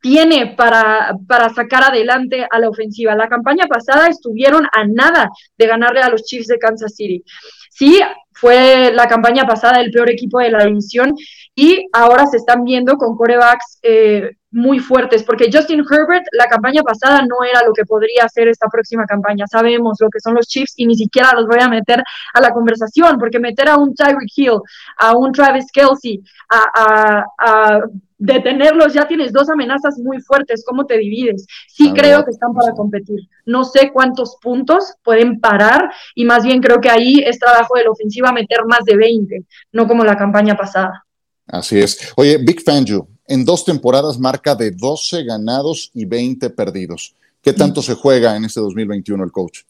tiene 0.00 0.54
para, 0.56 1.12
para 1.26 1.50
sacar 1.50 1.84
adelante 1.84 2.46
a 2.50 2.58
la 2.58 2.70
ofensiva. 2.70 3.14
La 3.14 3.28
campaña 3.28 3.66
pasada 3.66 4.08
estuvieron 4.08 4.64
a 4.72 4.86
nada 4.86 5.28
de 5.58 5.66
ganarle 5.66 6.00
a 6.00 6.08
los 6.08 6.22
Chiefs 6.22 6.46
de 6.46 6.58
Kansas 6.58 6.94
City. 6.94 7.22
Sí, 7.70 8.00
fue 8.40 8.92
la 8.92 9.08
campaña 9.08 9.44
pasada 9.46 9.80
el 9.80 9.90
peor 9.90 10.10
equipo 10.10 10.38
de 10.38 10.50
la 10.50 10.64
división 10.64 11.14
y 11.54 11.86
ahora 11.92 12.26
se 12.26 12.36
están 12.36 12.64
viendo 12.64 12.96
con 12.96 13.16
corebacks 13.16 13.78
eh, 13.82 14.30
muy 14.50 14.78
fuertes, 14.78 15.24
porque 15.24 15.50
Justin 15.52 15.80
Herbert 15.80 16.24
la 16.32 16.46
campaña 16.46 16.82
pasada 16.82 17.22
no 17.22 17.44
era 17.44 17.62
lo 17.66 17.72
que 17.72 17.84
podría 17.84 18.24
hacer 18.24 18.48
esta 18.48 18.68
próxima 18.68 19.04
campaña. 19.06 19.46
Sabemos 19.46 19.98
lo 20.00 20.08
que 20.08 20.20
son 20.20 20.34
los 20.34 20.46
Chiefs 20.46 20.74
y 20.76 20.86
ni 20.86 20.96
siquiera 20.96 21.32
los 21.34 21.46
voy 21.46 21.58
a 21.60 21.68
meter 21.68 22.02
a 22.32 22.40
la 22.40 22.50
conversación, 22.50 23.18
porque 23.18 23.38
meter 23.38 23.68
a 23.68 23.76
un 23.76 23.94
Tyreek 23.94 24.30
Hill, 24.34 24.60
a 24.96 25.16
un 25.16 25.32
Travis 25.32 25.66
Kelsey, 25.72 26.22
a, 26.48 27.80
detenerlos, 28.20 28.94
ya 28.94 29.06
tienes 29.06 29.32
dos 29.32 29.48
amenazas 29.48 29.96
muy 29.98 30.20
fuertes, 30.20 30.64
¿cómo 30.66 30.86
te 30.86 30.98
divides? 30.98 31.46
Sí 31.68 31.92
creo 31.92 32.24
que 32.24 32.32
están 32.32 32.52
para 32.52 32.72
competir. 32.72 33.20
No 33.46 33.62
sé 33.62 33.92
cuántos 33.92 34.36
puntos 34.42 34.94
pueden 35.04 35.38
parar 35.40 35.92
y 36.16 36.24
más 36.24 36.42
bien 36.44 36.60
creo 36.60 36.80
que 36.80 36.90
ahí 36.90 37.20
es 37.24 37.38
trabajo 37.38 37.76
de 37.76 37.84
la 37.84 37.90
ofensiva 37.90 38.27
meter 38.32 38.64
más 38.66 38.84
de 38.84 38.96
20, 38.96 39.44
no 39.72 39.86
como 39.86 40.04
la 40.04 40.16
campaña 40.16 40.56
pasada. 40.56 41.04
Así 41.46 41.78
es. 41.78 42.12
Oye, 42.16 42.36
Big 42.38 42.62
Fangio, 42.62 43.08
en 43.26 43.44
dos 43.44 43.64
temporadas 43.64 44.18
marca 44.18 44.54
de 44.54 44.70
12 44.70 45.24
ganados 45.24 45.90
y 45.94 46.04
20 46.04 46.50
perdidos. 46.50 47.14
¿Qué 47.42 47.52
tanto 47.52 47.82
se 47.82 47.94
juega 47.94 48.36
en 48.36 48.44
este 48.44 48.60
2021 48.60 49.24
el 49.24 49.32
coach? 49.32 49.60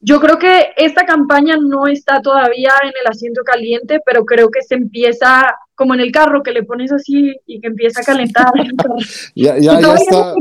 Yo 0.00 0.20
creo 0.20 0.38
que 0.38 0.72
esta 0.76 1.06
campaña 1.06 1.56
no 1.56 1.86
está 1.86 2.20
todavía 2.20 2.72
en 2.82 2.92
el 3.00 3.06
asiento 3.08 3.42
caliente, 3.42 4.00
pero 4.04 4.24
creo 4.24 4.50
que 4.50 4.62
se 4.62 4.74
empieza 4.74 5.54
como 5.76 5.94
en 5.94 6.00
el 6.00 6.10
carro 6.10 6.42
que 6.42 6.52
le 6.52 6.64
pones 6.64 6.90
así 6.90 7.36
y 7.46 7.60
que 7.60 7.68
empieza 7.68 8.00
a 8.00 8.04
calentar. 8.04 8.50
ya, 9.34 9.58
ya, 9.58 9.78
ya 9.80 9.94
está. 9.94 10.34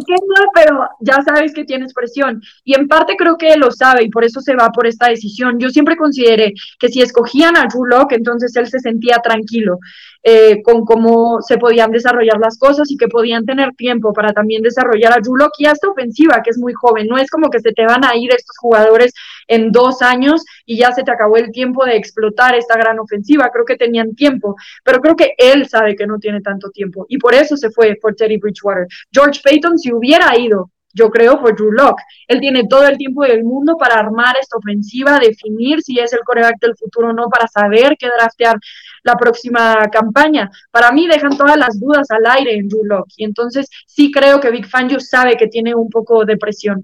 pero 0.53 0.87
ya 1.01 1.21
sabes 1.21 1.53
que 1.53 1.65
tienes 1.65 1.93
presión. 1.93 2.41
Y 2.63 2.73
en 2.73 2.87
parte 2.87 3.15
creo 3.17 3.37
que 3.37 3.49
él 3.49 3.59
lo 3.59 3.69
sabe 3.71 4.03
y 4.05 4.09
por 4.09 4.23
eso 4.23 4.39
se 4.39 4.55
va 4.55 4.71
por 4.71 4.87
esta 4.87 5.09
decisión. 5.09 5.59
Yo 5.59 5.69
siempre 5.69 5.97
consideré 5.97 6.53
que 6.79 6.87
si 6.87 7.01
escogían 7.01 7.57
a 7.57 7.67
Drew 7.67 8.07
entonces 8.11 8.55
él 8.55 8.67
se 8.67 8.79
sentía 8.79 9.17
tranquilo 9.17 9.79
eh, 10.23 10.63
con 10.63 10.85
cómo 10.85 11.41
se 11.41 11.57
podían 11.57 11.91
desarrollar 11.91 12.39
las 12.39 12.57
cosas 12.57 12.89
y 12.89 12.97
que 12.97 13.07
podían 13.07 13.45
tener 13.45 13.75
tiempo 13.75 14.11
para 14.11 14.33
también 14.33 14.63
desarrollar 14.63 15.13
a 15.13 15.21
Drew 15.21 15.35
y 15.59 15.65
a 15.67 15.71
esta 15.73 15.89
ofensiva 15.89 16.41
que 16.43 16.49
es 16.49 16.57
muy 16.57 16.73
joven. 16.73 17.07
No 17.07 17.17
es 17.17 17.29
como 17.29 17.49
que 17.49 17.59
se 17.59 17.73
te 17.73 17.85
van 17.85 18.03
a 18.03 18.15
ir 18.15 18.31
estos 18.31 18.57
jugadores 18.57 19.13
en 19.47 19.71
dos 19.71 20.01
años 20.01 20.43
y 20.65 20.77
ya 20.77 20.91
se 20.93 21.03
te 21.03 21.11
acabó 21.11 21.37
el 21.37 21.51
tiempo 21.51 21.85
de 21.85 21.95
explotar 21.95 22.55
esta 22.55 22.75
gran 22.77 22.99
ofensiva. 22.99 23.49
Creo 23.51 23.65
que 23.65 23.75
tenían 23.75 24.15
tiempo, 24.15 24.55
pero 24.83 24.99
creo 24.99 25.15
que 25.15 25.24
él 25.37 25.67
sabe 25.67 25.95
que 25.95 26.07
no 26.07 26.19
tiene 26.19 26.41
tanto 26.41 26.69
tiempo 26.69 27.05
y 27.09 27.17
por 27.17 27.33
eso 27.33 27.57
se 27.57 27.71
fue 27.71 27.97
por 28.01 28.15
Teddy 28.15 28.37
Bridgewater. 28.37 28.87
George 29.11 29.41
Payton, 29.43 29.77
si 29.77 29.91
hubiera 29.93 30.37
ido, 30.37 30.71
yo 30.95 31.09
creo, 31.09 31.39
por 31.41 31.55
Drew 31.55 31.71
Locke, 31.71 32.01
él 32.27 32.39
tiene 32.39 32.67
todo 32.69 32.87
el 32.87 32.97
tiempo 32.97 33.23
del 33.23 33.43
mundo 33.43 33.75
para 33.77 33.95
armar 33.95 34.37
esta 34.39 34.57
ofensiva, 34.57 35.19
definir 35.19 35.81
si 35.81 35.99
es 35.99 36.13
el 36.13 36.19
coreback 36.25 36.57
del 36.61 36.75
futuro 36.77 37.09
o 37.09 37.13
no, 37.13 37.27
para 37.27 37.47
saber 37.47 37.97
qué 37.99 38.07
draftear 38.07 38.57
la 39.03 39.15
próxima 39.15 39.75
campaña. 39.91 40.49
Para 40.71 40.91
mí 40.93 41.05
dejan 41.05 41.37
todas 41.37 41.57
las 41.57 41.77
dudas 41.79 42.09
al 42.11 42.25
aire 42.25 42.55
en 42.55 42.69
Drew 42.69 42.85
Locke 42.85 43.13
y 43.17 43.25
entonces 43.25 43.67
sí 43.85 44.09
creo 44.09 44.39
que 44.39 44.51
Big 44.51 44.67
Fangio 44.67 44.99
sabe 45.01 45.35
que 45.35 45.47
tiene 45.47 45.75
un 45.75 45.89
poco 45.89 46.23
de 46.23 46.37
presión. 46.37 46.81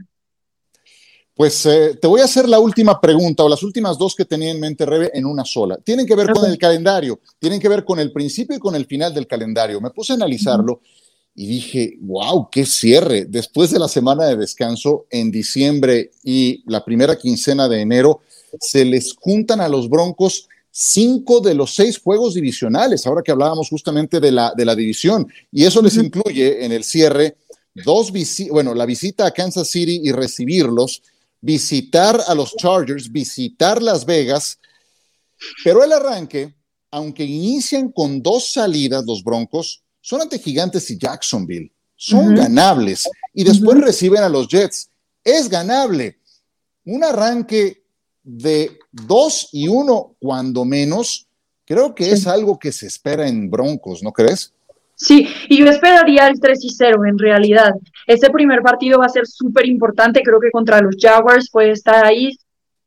Pues 1.42 1.66
eh, 1.66 1.98
te 2.00 2.06
voy 2.06 2.22
a 2.22 2.26
hacer 2.26 2.48
la 2.48 2.60
última 2.60 3.02
pregunta 3.02 3.44
o 3.44 3.50
las 3.50 3.64
últimas 3.64 3.98
dos 3.98 4.14
que 4.14 4.26
tenía 4.26 4.52
en 4.52 4.60
mente, 4.60 4.86
Rebe, 4.86 5.10
en 5.12 5.26
una 5.26 5.44
sola. 5.44 5.76
Tienen 5.84 6.06
que 6.06 6.14
ver 6.14 6.30
con 6.30 6.48
el 6.48 6.56
calendario, 6.56 7.20
tienen 7.40 7.60
que 7.60 7.68
ver 7.68 7.84
con 7.84 7.98
el 7.98 8.12
principio 8.12 8.56
y 8.56 8.60
con 8.60 8.76
el 8.76 8.86
final 8.86 9.12
del 9.12 9.26
calendario. 9.26 9.82
Me 9.82 9.90
puse 9.90 10.14
a 10.14 10.18
analizarlo 10.18 10.82
y 11.34 11.48
dije, 11.48 11.98
wow, 12.02 12.48
qué 12.52 12.64
cierre. 12.64 13.26
Después 13.26 13.72
de 13.72 13.80
la 13.80 13.88
semana 13.88 14.26
de 14.26 14.38
descanso 14.38 15.08
en 15.10 15.32
diciembre 15.32 16.12
y 16.24 16.62
la 16.70 16.86
primera 16.86 17.18
quincena 17.18 17.68
de 17.68 17.82
enero, 17.82 18.22
se 18.60 18.86
les 18.86 19.16
juntan 19.16 19.62
a 19.62 19.68
los 19.68 19.90
Broncos 19.90 20.48
cinco 20.70 21.40
de 21.40 21.56
los 21.56 21.74
seis 21.74 21.98
juegos 21.98 22.36
divisionales, 22.36 23.08
ahora 23.08 23.24
que 23.24 23.32
hablábamos 23.32 23.68
justamente 23.68 24.20
de 24.20 24.32
la, 24.32 24.54
de 24.56 24.64
la 24.64 24.76
división. 24.76 25.28
Y 25.52 25.66
eso 25.66 25.82
les 25.82 25.96
incluye 25.96 26.64
en 26.64 26.72
el 26.72 26.84
cierre 26.84 27.38
dos 27.74 28.12
bueno, 28.52 28.76
la 28.76 28.86
visita 28.86 29.26
a 29.26 29.32
Kansas 29.32 29.70
City 29.70 30.02
y 30.04 30.12
recibirlos 30.12 31.02
visitar 31.42 32.22
a 32.28 32.36
los 32.36 32.56
Chargers, 32.56 33.12
visitar 33.12 33.82
Las 33.82 34.06
Vegas, 34.06 34.60
pero 35.64 35.84
el 35.84 35.92
arranque, 35.92 36.54
aunque 36.92 37.24
inician 37.24 37.92
con 37.92 38.22
dos 38.22 38.52
salidas 38.52 39.04
los 39.06 39.24
Broncos, 39.24 39.84
son 40.00 40.22
ante 40.22 40.40
Gigantes 40.40 40.90
y 40.92 40.98
Jacksonville, 40.98 41.72
son 41.96 42.36
ganables 42.36 43.10
y 43.34 43.44
después 43.44 43.80
reciben 43.80 44.24
a 44.24 44.30
los 44.30 44.48
Jets, 44.48 44.90
es 45.24 45.50
ganable. 45.50 46.20
Un 46.86 47.04
arranque 47.04 47.84
de 48.24 48.80
dos 48.92 49.50
y 49.52 49.68
uno, 49.68 50.16
cuando 50.20 50.66
menos, 50.66 51.28
creo 51.66 51.94
que 51.96 52.12
es 52.12 52.28
algo 52.28 52.58
que 52.60 52.72
se 52.72 52.88
espera 52.88 53.28
en 53.28 53.50
Broncos, 53.50 54.04
¿no 54.04 54.12
crees? 54.12 54.54
Sí, 55.02 55.28
y 55.50 55.58
yo 55.58 55.66
esperaría 55.66 56.28
el 56.28 56.40
3 56.40 56.64
y 56.64 56.70
0 56.70 57.06
en 57.08 57.18
realidad. 57.18 57.72
Este 58.06 58.30
primer 58.30 58.62
partido 58.62 59.00
va 59.00 59.08
a 59.08 59.10
ser 59.10 59.26
súper 59.26 59.68
importante, 59.68 60.22
creo 60.22 60.40
que 60.40 60.52
contra 60.52 60.80
los 60.80 60.96
Jaguars 61.00 61.50
puede 61.52 61.72
estar 61.72 62.06
ahí, 62.06 62.38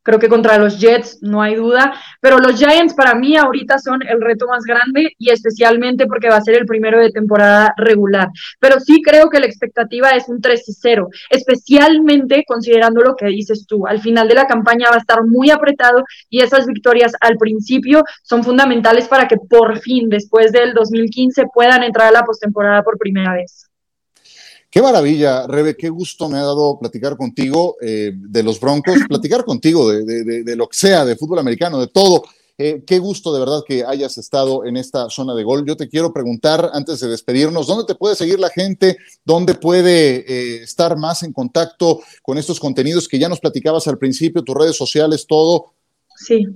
Creo 0.04 0.18
que 0.18 0.28
contra 0.28 0.58
los 0.58 0.78
Jets 0.78 1.18
no 1.22 1.40
hay 1.40 1.54
duda, 1.54 1.94
pero 2.20 2.38
los 2.38 2.58
Giants 2.58 2.92
para 2.92 3.14
mí 3.14 3.36
ahorita 3.36 3.78
son 3.78 4.00
el 4.06 4.20
reto 4.20 4.46
más 4.46 4.62
grande 4.64 5.14
y 5.18 5.30
especialmente 5.30 6.06
porque 6.06 6.28
va 6.28 6.36
a 6.36 6.42
ser 6.42 6.56
el 6.56 6.66
primero 6.66 7.00
de 7.00 7.10
temporada 7.10 7.72
regular. 7.78 8.28
Pero 8.60 8.78
sí 8.80 9.00
creo 9.02 9.30
que 9.30 9.40
la 9.40 9.46
expectativa 9.46 10.10
es 10.10 10.28
un 10.28 10.42
3 10.42 10.68
y 10.68 10.72
0, 10.74 11.08
especialmente 11.30 12.44
considerando 12.46 13.00
lo 13.00 13.16
que 13.16 13.26
dices 13.26 13.66
tú. 13.66 13.86
Al 13.86 14.00
final 14.00 14.28
de 14.28 14.34
la 14.34 14.46
campaña 14.46 14.90
va 14.90 14.96
a 14.96 15.00
estar 15.00 15.24
muy 15.24 15.50
apretado 15.50 16.04
y 16.28 16.40
esas 16.40 16.66
victorias 16.66 17.12
al 17.20 17.38
principio 17.38 18.04
son 18.22 18.44
fundamentales 18.44 19.08
para 19.08 19.26
que 19.26 19.36
por 19.38 19.78
fin, 19.78 20.10
después 20.10 20.52
del 20.52 20.74
2015, 20.74 21.44
puedan 21.54 21.82
entrar 21.82 22.08
a 22.08 22.12
la 22.12 22.24
postemporada 22.24 22.82
por 22.82 22.98
primera 22.98 23.32
vez. 23.32 23.63
Qué 24.74 24.82
maravilla, 24.82 25.46
Rebe, 25.46 25.76
qué 25.76 25.88
gusto 25.88 26.28
me 26.28 26.36
ha 26.36 26.42
dado 26.42 26.76
platicar 26.80 27.16
contigo 27.16 27.76
eh, 27.80 28.10
de 28.12 28.42
los 28.42 28.58
Broncos, 28.58 28.96
platicar 29.08 29.44
contigo 29.44 29.88
de, 29.88 30.56
lo 30.56 30.66
que 30.66 30.76
sea, 30.76 31.04
de 31.04 31.14
fútbol 31.14 31.38
americano, 31.38 31.78
de 31.78 31.86
todo. 31.86 32.24
Eh, 32.58 32.82
qué 32.84 32.98
gusto 32.98 33.32
de 33.32 33.38
verdad 33.38 33.60
que 33.64 33.84
hayas 33.84 34.18
estado 34.18 34.64
en 34.64 34.76
esta 34.76 35.08
zona 35.10 35.32
de 35.36 35.44
gol. 35.44 35.64
Yo 35.64 35.76
te 35.76 35.88
quiero 35.88 36.12
preguntar, 36.12 36.72
antes 36.72 36.98
de 36.98 37.06
despedirnos, 37.06 37.68
¿dónde 37.68 37.84
te 37.84 37.94
puede 37.94 38.16
seguir 38.16 38.40
la 38.40 38.50
gente? 38.50 38.96
¿Dónde 39.24 39.54
puede 39.54 40.24
eh, 40.26 40.64
estar 40.64 40.96
más 40.96 41.22
en 41.22 41.32
contacto 41.32 42.00
con 42.20 42.36
estos 42.36 42.58
contenidos 42.58 43.06
que 43.06 43.20
ya 43.20 43.28
nos 43.28 43.38
platicabas 43.38 43.86
al 43.86 43.98
principio, 43.98 44.42
tus 44.42 44.56
redes 44.56 44.76
sociales, 44.76 45.24
todo? 45.28 45.66
Sí, 46.16 46.48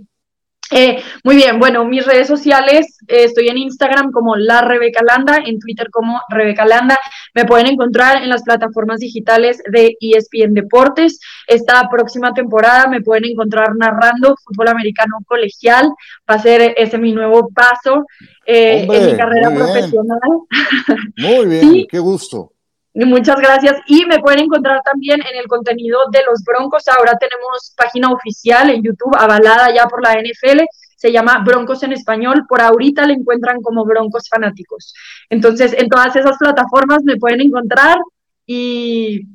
eh, 0.70 1.02
muy 1.24 1.36
bien, 1.36 1.58
bueno, 1.58 1.84
mis 1.84 2.04
redes 2.04 2.28
sociales, 2.28 2.98
eh, 3.06 3.24
estoy 3.24 3.48
en 3.48 3.58
Instagram 3.58 4.10
como 4.12 4.36
la 4.36 4.60
Rebeca 4.60 5.00
Landa, 5.02 5.38
en 5.44 5.58
Twitter 5.58 5.88
como 5.90 6.20
Rebeca 6.28 6.66
Landa. 6.66 6.98
Me 7.34 7.44
pueden 7.44 7.66
encontrar 7.66 8.22
en 8.22 8.28
las 8.28 8.42
plataformas 8.42 9.00
digitales 9.00 9.62
de 9.70 9.96
ESPN 10.00 10.54
Deportes. 10.54 11.20
Esta 11.46 11.88
próxima 11.90 12.34
temporada 12.34 12.86
me 12.88 13.00
pueden 13.00 13.24
encontrar 13.24 13.74
narrando 13.76 14.36
fútbol 14.44 14.68
americano 14.68 15.18
colegial. 15.26 15.88
Va 16.28 16.34
a 16.34 16.42
ser 16.42 16.74
ese 16.76 16.98
mi 16.98 17.12
nuevo 17.12 17.48
paso 17.48 18.04
eh, 18.44 18.86
en 18.90 19.06
mi 19.06 19.16
carrera 19.16 19.54
profesional. 19.54 20.20
Muy 21.16 21.46
bien, 21.46 21.86
qué 21.88 21.98
gusto. 21.98 22.52
Muchas 23.06 23.36
gracias. 23.36 23.76
Y 23.86 24.04
me 24.06 24.18
pueden 24.18 24.40
encontrar 24.40 24.82
también 24.82 25.20
en 25.20 25.38
el 25.38 25.46
contenido 25.46 26.00
de 26.10 26.20
los 26.28 26.42
Broncos. 26.42 26.88
Ahora 26.88 27.16
tenemos 27.18 27.72
página 27.76 28.10
oficial 28.10 28.70
en 28.70 28.82
YouTube, 28.82 29.14
avalada 29.16 29.72
ya 29.72 29.86
por 29.86 30.02
la 30.02 30.14
NFL. 30.14 30.62
Se 30.96 31.12
llama 31.12 31.44
Broncos 31.44 31.84
en 31.84 31.92
Español. 31.92 32.44
Por 32.48 32.60
ahorita 32.60 33.06
le 33.06 33.14
encuentran 33.14 33.62
como 33.62 33.84
Broncos 33.84 34.28
Fanáticos. 34.28 34.92
Entonces, 35.30 35.74
en 35.78 35.88
todas 35.88 36.16
esas 36.16 36.36
plataformas 36.38 37.04
me 37.04 37.16
pueden 37.16 37.40
encontrar 37.40 37.98
y 38.44 39.28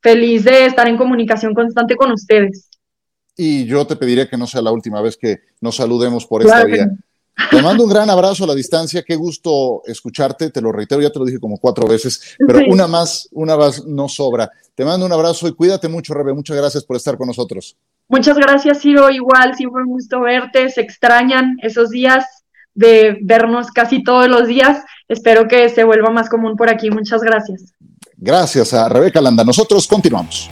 feliz 0.00 0.44
de 0.44 0.66
estar 0.66 0.88
en 0.88 0.96
comunicación 0.96 1.54
constante 1.54 1.94
con 1.94 2.10
ustedes. 2.10 2.68
Y 3.36 3.66
yo 3.66 3.86
te 3.86 3.94
pediré 3.94 4.28
que 4.28 4.36
no 4.36 4.48
sea 4.48 4.62
la 4.62 4.72
última 4.72 5.00
vez 5.00 5.16
que 5.16 5.40
nos 5.60 5.76
saludemos 5.76 6.26
por 6.26 6.42
esta 6.42 6.64
vía. 6.64 6.90
Te 7.50 7.62
mando 7.62 7.84
un 7.84 7.90
gran 7.90 8.08
abrazo 8.08 8.44
a 8.44 8.46
la 8.46 8.54
distancia, 8.54 9.02
qué 9.02 9.14
gusto 9.14 9.82
escucharte, 9.86 10.50
te 10.50 10.60
lo 10.60 10.72
reitero, 10.72 11.02
ya 11.02 11.10
te 11.10 11.18
lo 11.18 11.24
dije 11.24 11.38
como 11.38 11.58
cuatro 11.58 11.86
veces, 11.86 12.36
pero 12.38 12.60
una 12.68 12.86
más, 12.86 13.28
una 13.32 13.56
más 13.56 13.84
no 13.84 14.08
sobra. 14.08 14.50
Te 14.74 14.84
mando 14.84 15.06
un 15.06 15.12
abrazo 15.12 15.46
y 15.46 15.52
cuídate 15.52 15.88
mucho, 15.88 16.14
Rebe, 16.14 16.32
muchas 16.32 16.56
gracias 16.56 16.84
por 16.84 16.96
estar 16.96 17.16
con 17.16 17.26
nosotros. 17.26 17.76
Muchas 18.08 18.36
gracias, 18.38 18.80
Ciro, 18.80 19.10
igual, 19.10 19.54
siempre 19.54 19.82
un 19.82 19.90
gusto 19.90 20.20
verte, 20.20 20.70
se 20.70 20.80
extrañan 20.80 21.56
esos 21.62 21.90
días 21.90 22.24
de 22.74 23.18
vernos 23.22 23.70
casi 23.70 24.02
todos 24.04 24.28
los 24.28 24.46
días. 24.46 24.84
Espero 25.08 25.48
que 25.48 25.68
se 25.68 25.84
vuelva 25.84 26.10
más 26.10 26.28
común 26.28 26.56
por 26.56 26.68
aquí. 26.68 26.90
Muchas 26.90 27.22
gracias. 27.22 27.72
Gracias 28.16 28.72
a 28.72 28.88
Rebeca 28.88 29.20
Landa. 29.20 29.44
Nosotros 29.44 29.86
continuamos. 29.86 30.50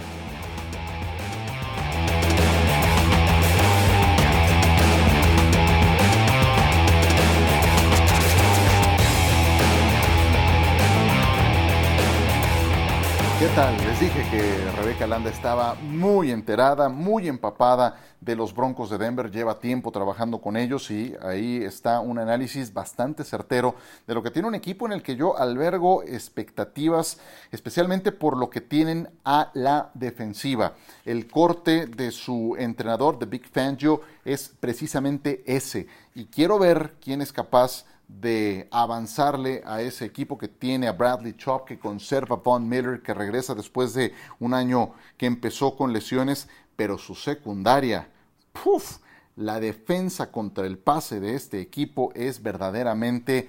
Les 13.56 14.00
dije 14.00 14.28
que 14.32 14.70
Rebeca 14.72 15.06
Landa 15.06 15.30
estaba 15.30 15.74
muy 15.74 16.32
enterada, 16.32 16.88
muy 16.88 17.28
empapada 17.28 18.00
de 18.20 18.34
los 18.34 18.52
Broncos 18.52 18.90
de 18.90 18.98
Denver, 18.98 19.30
lleva 19.30 19.60
tiempo 19.60 19.92
trabajando 19.92 20.40
con 20.40 20.56
ellos 20.56 20.90
y 20.90 21.14
ahí 21.22 21.62
está 21.62 22.00
un 22.00 22.18
análisis 22.18 22.74
bastante 22.74 23.22
certero 23.22 23.76
de 24.08 24.14
lo 24.14 24.24
que 24.24 24.32
tiene 24.32 24.48
un 24.48 24.56
equipo 24.56 24.86
en 24.86 24.92
el 24.92 25.04
que 25.04 25.14
yo 25.14 25.38
albergo 25.38 26.02
expectativas, 26.02 27.20
especialmente 27.52 28.10
por 28.10 28.36
lo 28.36 28.50
que 28.50 28.60
tienen 28.60 29.08
a 29.24 29.52
la 29.54 29.92
defensiva. 29.94 30.72
El 31.04 31.28
corte 31.28 31.86
de 31.86 32.10
su 32.10 32.56
entrenador, 32.58 33.20
de 33.20 33.26
Big 33.26 33.46
Fangio, 33.46 34.00
es 34.24 34.52
precisamente 34.58 35.44
ese. 35.46 35.86
Y 36.16 36.24
quiero 36.24 36.58
ver 36.58 36.94
quién 37.00 37.22
es 37.22 37.32
capaz 37.32 37.84
de 38.08 38.68
avanzarle 38.70 39.62
a 39.66 39.80
ese 39.80 40.04
equipo 40.04 40.38
que 40.38 40.48
tiene 40.48 40.88
a 40.88 40.92
Bradley 40.92 41.34
Chop, 41.36 41.66
que 41.66 41.78
conserva 41.78 42.36
a 42.36 42.38
Von 42.38 42.68
Miller, 42.68 43.02
que 43.02 43.14
regresa 43.14 43.54
después 43.54 43.94
de 43.94 44.12
un 44.38 44.54
año 44.54 44.92
que 45.16 45.26
empezó 45.26 45.76
con 45.76 45.92
lesiones, 45.92 46.48
pero 46.76 46.98
su 46.98 47.14
secundaria, 47.14 48.08
¡puf! 48.52 48.98
la 49.36 49.58
defensa 49.58 50.30
contra 50.30 50.66
el 50.66 50.78
pase 50.78 51.20
de 51.20 51.34
este 51.34 51.60
equipo 51.60 52.12
es 52.14 52.42
verdaderamente 52.42 53.48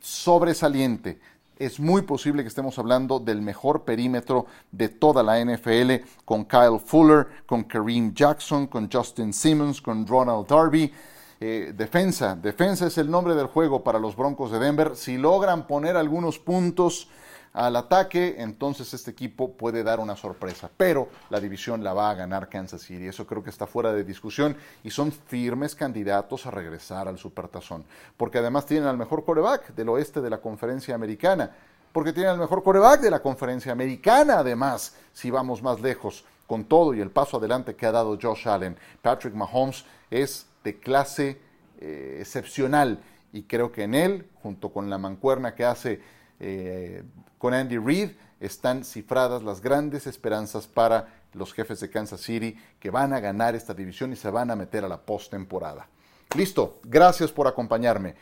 sobresaliente. 0.00 1.20
Es 1.58 1.78
muy 1.78 2.02
posible 2.02 2.42
que 2.42 2.48
estemos 2.48 2.78
hablando 2.78 3.20
del 3.20 3.42
mejor 3.42 3.84
perímetro 3.84 4.46
de 4.72 4.88
toda 4.88 5.22
la 5.22 5.44
NFL, 5.44 6.06
con 6.24 6.46
Kyle 6.46 6.78
Fuller, 6.82 7.26
con 7.44 7.64
Kareem 7.64 8.14
Jackson, 8.14 8.66
con 8.66 8.90
Justin 8.90 9.34
Simmons, 9.34 9.82
con 9.82 10.06
Ronald 10.06 10.46
Darby. 10.46 10.90
Eh, 11.42 11.72
defensa, 11.74 12.36
defensa 12.36 12.86
es 12.86 12.98
el 12.98 13.10
nombre 13.10 13.34
del 13.34 13.46
juego 13.46 13.82
para 13.82 13.98
los 13.98 14.14
Broncos 14.14 14.52
de 14.52 14.58
Denver. 14.58 14.94
Si 14.94 15.16
logran 15.16 15.66
poner 15.66 15.96
algunos 15.96 16.38
puntos 16.38 17.08
al 17.54 17.76
ataque, 17.76 18.36
entonces 18.38 18.92
este 18.92 19.10
equipo 19.10 19.52
puede 19.52 19.82
dar 19.82 20.00
una 20.00 20.16
sorpresa. 20.16 20.70
Pero 20.76 21.08
la 21.30 21.40
división 21.40 21.82
la 21.82 21.94
va 21.94 22.10
a 22.10 22.14
ganar 22.14 22.50
Kansas 22.50 22.82
City. 22.82 23.06
Eso 23.06 23.26
creo 23.26 23.42
que 23.42 23.48
está 23.48 23.66
fuera 23.66 23.90
de 23.90 24.04
discusión 24.04 24.54
y 24.84 24.90
son 24.90 25.10
firmes 25.10 25.74
candidatos 25.74 26.44
a 26.44 26.50
regresar 26.50 27.08
al 27.08 27.16
Supertazón. 27.16 27.86
Porque 28.18 28.36
además 28.36 28.66
tienen 28.66 28.86
al 28.86 28.98
mejor 28.98 29.24
coreback 29.24 29.74
del 29.74 29.88
oeste 29.88 30.20
de 30.20 30.28
la 30.28 30.42
conferencia 30.42 30.94
americana. 30.94 31.56
Porque 31.90 32.12
tienen 32.12 32.32
al 32.32 32.38
mejor 32.38 32.62
coreback 32.62 33.00
de 33.00 33.10
la 33.10 33.20
conferencia 33.20 33.72
americana, 33.72 34.40
además, 34.40 34.94
si 35.14 35.30
vamos 35.30 35.62
más 35.62 35.80
lejos, 35.80 36.22
con 36.46 36.64
todo 36.64 36.92
y 36.94 37.00
el 37.00 37.10
paso 37.10 37.38
adelante 37.38 37.74
que 37.74 37.86
ha 37.86 37.92
dado 37.92 38.18
Josh 38.20 38.46
Allen. 38.46 38.76
Patrick 39.02 39.34
Mahomes 39.34 39.84
es 40.10 40.46
de 40.64 40.78
clase 40.78 41.40
eh, 41.80 42.18
excepcional 42.20 43.00
y 43.32 43.44
creo 43.44 43.72
que 43.72 43.84
en 43.84 43.94
él, 43.94 44.26
junto 44.42 44.70
con 44.70 44.90
la 44.90 44.98
mancuerna 44.98 45.54
que 45.54 45.64
hace 45.64 46.00
eh, 46.40 47.04
con 47.38 47.54
Andy 47.54 47.78
Reid, 47.78 48.10
están 48.40 48.84
cifradas 48.84 49.42
las 49.42 49.60
grandes 49.60 50.06
esperanzas 50.06 50.66
para 50.66 51.20
los 51.34 51.52
jefes 51.52 51.80
de 51.80 51.90
Kansas 51.90 52.20
City 52.20 52.56
que 52.78 52.90
van 52.90 53.12
a 53.12 53.20
ganar 53.20 53.54
esta 53.54 53.74
división 53.74 54.12
y 54.12 54.16
se 54.16 54.30
van 54.30 54.50
a 54.50 54.56
meter 54.56 54.84
a 54.84 54.88
la 54.88 55.00
postemporada. 55.00 55.88
Listo, 56.36 56.80
gracias 56.84 57.30
por 57.30 57.46
acompañarme. 57.46 58.14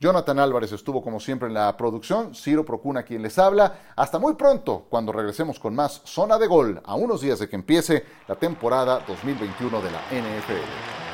Jonathan 0.00 0.38
Álvarez 0.38 0.72
estuvo 0.72 1.02
como 1.02 1.20
siempre 1.20 1.48
en 1.48 1.54
la 1.54 1.76
producción, 1.76 2.34
Ciro 2.34 2.64
Procuna 2.64 3.02
quien 3.02 3.20
les 3.20 3.38
habla. 3.38 3.92
Hasta 3.96 4.18
muy 4.18 4.34
pronto 4.34 4.86
cuando 4.88 5.12
regresemos 5.12 5.58
con 5.58 5.74
más 5.74 6.00
Zona 6.04 6.38
de 6.38 6.46
Gol 6.46 6.80
a 6.84 6.94
unos 6.94 7.20
días 7.20 7.38
de 7.38 7.48
que 7.48 7.56
empiece 7.56 8.04
la 8.26 8.34
temporada 8.34 9.04
2021 9.06 9.82
de 9.82 9.90
la 9.90 10.00
NFL. 10.10 11.09